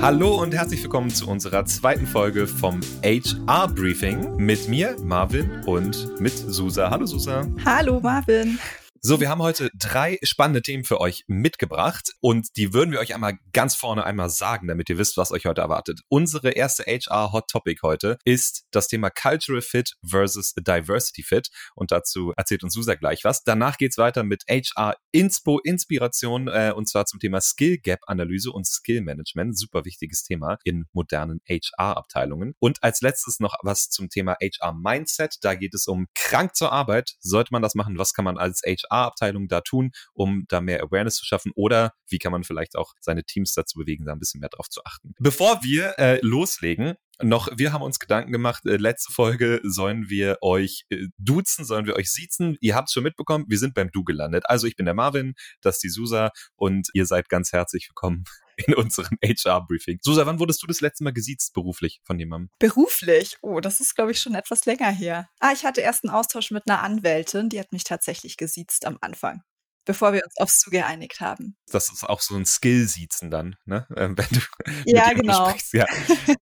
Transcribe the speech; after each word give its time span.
Hallo 0.00 0.40
und 0.40 0.54
herzlich 0.54 0.80
willkommen 0.80 1.10
zu 1.10 1.26
unserer 1.28 1.64
zweiten 1.64 2.06
Folge 2.06 2.46
vom 2.46 2.80
HR 3.02 3.66
Briefing 3.66 4.36
mit 4.36 4.68
mir, 4.68 4.96
Marvin, 5.02 5.64
und 5.66 6.20
mit 6.20 6.32
Susa. 6.32 6.88
Hallo 6.88 7.04
Susa. 7.04 7.44
Hallo 7.64 7.98
Marvin. 7.98 8.60
So, 9.00 9.20
wir 9.20 9.28
haben 9.28 9.42
heute 9.42 9.70
drei 9.78 10.18
spannende 10.24 10.60
Themen 10.60 10.82
für 10.82 11.00
euch 11.00 11.22
mitgebracht 11.28 12.14
und 12.20 12.48
die 12.56 12.74
würden 12.74 12.90
wir 12.90 12.98
euch 12.98 13.14
einmal 13.14 13.38
ganz 13.52 13.76
vorne 13.76 14.02
einmal 14.04 14.28
sagen, 14.28 14.66
damit 14.66 14.90
ihr 14.90 14.98
wisst, 14.98 15.16
was 15.16 15.30
euch 15.30 15.46
heute 15.46 15.60
erwartet. 15.60 16.00
Unsere 16.08 16.50
erste 16.50 16.82
HR 16.82 17.32
Hot 17.32 17.48
Topic 17.48 17.80
heute 17.84 18.18
ist 18.24 18.64
das 18.72 18.88
Thema 18.88 19.10
Cultural 19.10 19.62
Fit 19.62 19.94
versus 20.04 20.52
Diversity 20.54 21.22
Fit 21.22 21.48
und 21.76 21.92
dazu 21.92 22.32
erzählt 22.36 22.64
uns 22.64 22.74
Susa 22.74 22.96
gleich 22.96 23.22
was. 23.22 23.44
Danach 23.44 23.78
geht's 23.78 23.98
weiter 23.98 24.24
mit 24.24 24.42
HR 24.48 24.96
Inspo 25.12 25.60
Inspiration 25.60 26.48
äh, 26.48 26.72
und 26.74 26.88
zwar 26.88 27.06
zum 27.06 27.20
Thema 27.20 27.40
Skill 27.40 27.78
Gap 27.78 28.00
Analyse 28.08 28.50
und 28.50 28.66
Skill 28.66 29.02
Management, 29.02 29.56
super 29.56 29.84
wichtiges 29.84 30.24
Thema 30.24 30.58
in 30.64 30.86
modernen 30.92 31.40
HR 31.48 31.96
Abteilungen. 31.96 32.54
Und 32.58 32.82
als 32.82 33.00
letztes 33.00 33.38
noch 33.38 33.54
was 33.62 33.90
zum 33.90 34.08
Thema 34.08 34.36
HR 34.42 34.72
Mindset, 34.72 35.36
da 35.42 35.54
geht 35.54 35.74
es 35.74 35.86
um 35.86 36.08
krank 36.16 36.56
zur 36.56 36.72
Arbeit, 36.72 37.14
sollte 37.20 37.50
man 37.52 37.62
das 37.62 37.76
machen, 37.76 37.96
was 37.96 38.12
kann 38.12 38.24
man 38.24 38.38
als 38.38 38.62
HR 38.66 38.87
HR-Abteilung 38.90 39.48
da 39.48 39.60
tun, 39.60 39.90
um 40.12 40.44
da 40.48 40.60
mehr 40.60 40.82
Awareness 40.82 41.16
zu 41.16 41.24
schaffen? 41.24 41.52
Oder 41.54 41.92
wie 42.08 42.18
kann 42.18 42.32
man 42.32 42.44
vielleicht 42.44 42.76
auch 42.76 42.94
seine 43.00 43.24
Teams 43.24 43.54
dazu 43.54 43.78
bewegen, 43.78 44.04
da 44.04 44.12
ein 44.12 44.18
bisschen 44.18 44.40
mehr 44.40 44.50
drauf 44.50 44.68
zu 44.68 44.82
achten? 44.84 45.14
Bevor 45.18 45.62
wir 45.62 45.98
äh, 45.98 46.18
loslegen, 46.22 46.94
noch, 47.20 47.48
wir 47.56 47.72
haben 47.72 47.82
uns 47.82 47.98
Gedanken 47.98 48.30
gemacht, 48.30 48.64
äh, 48.64 48.76
letzte 48.76 49.12
Folge 49.12 49.60
sollen 49.64 50.08
wir 50.08 50.38
euch 50.40 50.84
äh, 50.90 51.06
duzen, 51.18 51.64
sollen 51.64 51.86
wir 51.86 51.96
euch 51.96 52.12
siezen. 52.12 52.56
Ihr 52.60 52.76
habt 52.76 52.88
es 52.88 52.92
schon 52.92 53.02
mitbekommen, 53.02 53.44
wir 53.48 53.58
sind 53.58 53.74
beim 53.74 53.90
Du 53.90 54.04
gelandet. 54.04 54.44
Also 54.46 54.66
ich 54.66 54.76
bin 54.76 54.86
der 54.86 54.94
Marvin, 54.94 55.34
das 55.60 55.76
ist 55.76 55.82
die 55.82 55.88
Susa 55.88 56.30
und 56.54 56.88
ihr 56.94 57.06
seid 57.06 57.28
ganz 57.28 57.52
herzlich 57.52 57.88
willkommen 57.88 58.24
in 58.66 58.74
unserem 58.74 59.18
HR-Briefing. 59.24 59.98
Susa, 60.02 60.26
wann 60.26 60.38
wurdest 60.38 60.62
du 60.62 60.66
das 60.66 60.80
letzte 60.80 61.04
Mal 61.04 61.12
gesiezt 61.12 61.54
beruflich 61.54 62.00
von 62.04 62.18
jemandem? 62.18 62.50
Beruflich? 62.58 63.36
Oh, 63.42 63.60
das 63.60 63.80
ist, 63.80 63.94
glaube 63.94 64.12
ich, 64.12 64.20
schon 64.20 64.34
etwas 64.34 64.66
länger 64.66 64.90
her. 64.90 65.28
Ah, 65.40 65.52
ich 65.52 65.64
hatte 65.64 65.80
erst 65.80 66.04
einen 66.04 66.14
Austausch 66.14 66.50
mit 66.50 66.64
einer 66.68 66.82
Anwältin, 66.82 67.48
die 67.48 67.60
hat 67.60 67.72
mich 67.72 67.84
tatsächlich 67.84 68.36
gesiezt 68.36 68.86
am 68.86 68.98
Anfang 69.00 69.42
bevor 69.88 70.12
wir 70.12 70.22
uns 70.22 70.34
aufs 70.36 70.58
Zu 70.58 70.70
geeinigt 70.70 71.20
haben. 71.20 71.56
Das 71.72 71.90
ist 71.90 72.04
auch 72.04 72.20
so 72.20 72.36
ein 72.36 72.44
Skill-Siezen 72.44 73.30
dann, 73.30 73.56
ne? 73.64 73.86
Ähm, 73.96 74.16
wenn 74.16 74.28
du 74.30 74.40
ja, 74.84 75.12
genau. 75.12 75.48
Sprichst. 75.48 75.72
Ja, 75.72 75.86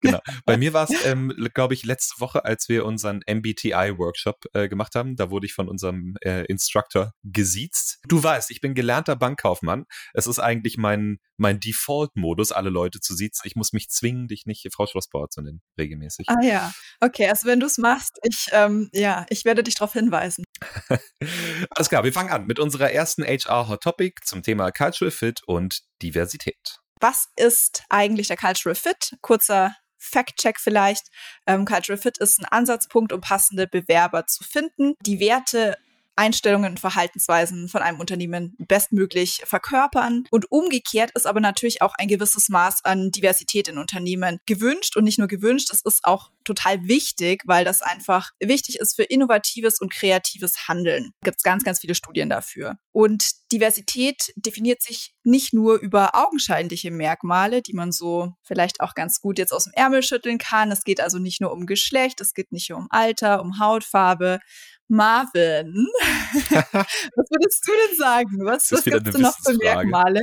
genau. 0.00 0.18
Bei 0.44 0.56
mir 0.58 0.72
war 0.72 0.90
es, 0.90 1.06
ähm, 1.06 1.32
glaube 1.54 1.74
ich, 1.74 1.84
letzte 1.84 2.20
Woche, 2.20 2.44
als 2.44 2.68
wir 2.68 2.84
unseren 2.84 3.20
MBTI-Workshop 3.26 4.46
äh, 4.52 4.68
gemacht 4.68 4.94
haben, 4.94 5.16
da 5.16 5.30
wurde 5.30 5.46
ich 5.46 5.54
von 5.54 5.68
unserem 5.68 6.16
äh, 6.22 6.44
Instructor 6.46 7.12
gesiezt. 7.22 8.00
Du 8.08 8.22
weißt, 8.22 8.50
ich 8.50 8.60
bin 8.60 8.74
gelernter 8.74 9.16
Bankkaufmann. 9.16 9.84
Es 10.12 10.26
ist 10.26 10.40
eigentlich 10.40 10.76
mein, 10.76 11.18
mein 11.36 11.60
Default-Modus, 11.60 12.52
alle 12.52 12.68
Leute 12.68 13.00
zu 13.00 13.14
siezen. 13.14 13.42
Ich 13.46 13.54
muss 13.54 13.72
mich 13.72 13.88
zwingen, 13.88 14.28
dich 14.28 14.44
nicht 14.44 14.66
Frau 14.74 14.86
Schlossbauer 14.86 15.30
zu 15.30 15.40
nennen, 15.40 15.62
regelmäßig. 15.78 16.26
Ah 16.28 16.42
ja, 16.42 16.72
okay, 17.00 17.28
also 17.28 17.46
wenn 17.46 17.60
du 17.60 17.66
es 17.66 17.78
machst, 17.78 18.18
ich, 18.22 18.48
ähm, 18.52 18.90
ja, 18.92 19.24
ich 19.30 19.44
werde 19.44 19.62
dich 19.62 19.76
darauf 19.76 19.92
hinweisen. 19.92 20.44
Alles 21.70 21.88
klar, 21.88 22.04
wir 22.04 22.12
fangen 22.12 22.30
an 22.30 22.46
mit 22.46 22.58
unserer 22.58 22.90
ersten 22.90 23.24
HR 23.24 23.68
Hot 23.68 23.82
Topic 23.82 24.20
zum 24.24 24.42
Thema 24.42 24.70
Cultural 24.70 25.10
Fit 25.10 25.42
und 25.46 25.82
Diversität. 26.02 26.78
Was 27.00 27.28
ist 27.36 27.84
eigentlich 27.88 28.28
der 28.28 28.36
Cultural 28.36 28.74
Fit? 28.74 29.16
Kurzer 29.20 29.76
Fact-Check 29.98 30.58
vielleicht. 30.60 31.08
Ähm, 31.46 31.64
Cultural 31.64 32.00
Fit 32.00 32.18
ist 32.18 32.40
ein 32.40 32.46
Ansatzpunkt, 32.46 33.12
um 33.12 33.20
passende 33.20 33.66
Bewerber 33.66 34.26
zu 34.26 34.44
finden. 34.44 34.94
Die 35.00 35.20
Werte 35.20 35.76
Einstellungen 36.16 36.72
und 36.72 36.80
Verhaltensweisen 36.80 37.68
von 37.68 37.82
einem 37.82 38.00
Unternehmen 38.00 38.56
bestmöglich 38.58 39.42
verkörpern. 39.44 40.24
Und 40.30 40.50
umgekehrt 40.50 41.10
ist 41.14 41.26
aber 41.26 41.40
natürlich 41.40 41.82
auch 41.82 41.94
ein 41.98 42.08
gewisses 42.08 42.48
Maß 42.48 42.84
an 42.84 43.10
Diversität 43.10 43.68
in 43.68 43.78
Unternehmen 43.78 44.38
gewünscht 44.46 44.96
und 44.96 45.04
nicht 45.04 45.18
nur 45.18 45.28
gewünscht, 45.28 45.68
es 45.72 45.82
ist 45.82 46.04
auch 46.04 46.30
total 46.46 46.86
wichtig, 46.88 47.42
weil 47.46 47.64
das 47.64 47.82
einfach 47.82 48.30
wichtig 48.40 48.76
ist 48.80 48.96
für 48.96 49.02
innovatives 49.02 49.80
und 49.80 49.92
kreatives 49.92 50.68
Handeln. 50.68 51.10
Gibt 51.22 51.38
es 51.38 51.42
ganz, 51.42 51.64
ganz 51.64 51.80
viele 51.80 51.94
Studien 51.94 52.30
dafür. 52.30 52.76
Und 52.92 53.30
Diversität 53.52 54.32
definiert 54.36 54.82
sich 54.82 55.14
nicht 55.22 55.52
nur 55.52 55.78
über 55.78 56.14
augenscheinliche 56.14 56.90
Merkmale, 56.90 57.62
die 57.62 57.74
man 57.74 57.92
so 57.92 58.32
vielleicht 58.42 58.80
auch 58.80 58.94
ganz 58.94 59.20
gut 59.20 59.38
jetzt 59.38 59.52
aus 59.52 59.64
dem 59.64 59.72
Ärmel 59.74 60.02
schütteln 60.02 60.38
kann. 60.38 60.72
Es 60.72 60.84
geht 60.84 61.00
also 61.00 61.18
nicht 61.18 61.40
nur 61.40 61.52
um 61.52 61.66
Geschlecht, 61.66 62.20
es 62.20 62.32
geht 62.32 62.52
nicht 62.52 62.70
nur 62.70 62.78
um 62.78 62.86
Alter, 62.90 63.42
um 63.42 63.58
Hautfarbe, 63.60 64.38
Marvin, 64.88 65.88
was 66.32 67.26
würdest 67.30 67.66
du 67.66 67.72
denn 67.72 67.96
sagen? 67.96 68.44
Was, 68.44 68.70
was 68.70 68.84
gibt 68.84 69.08
es 69.08 69.18
noch 69.18 69.36
für 69.44 69.54
Merkmale? 69.54 70.20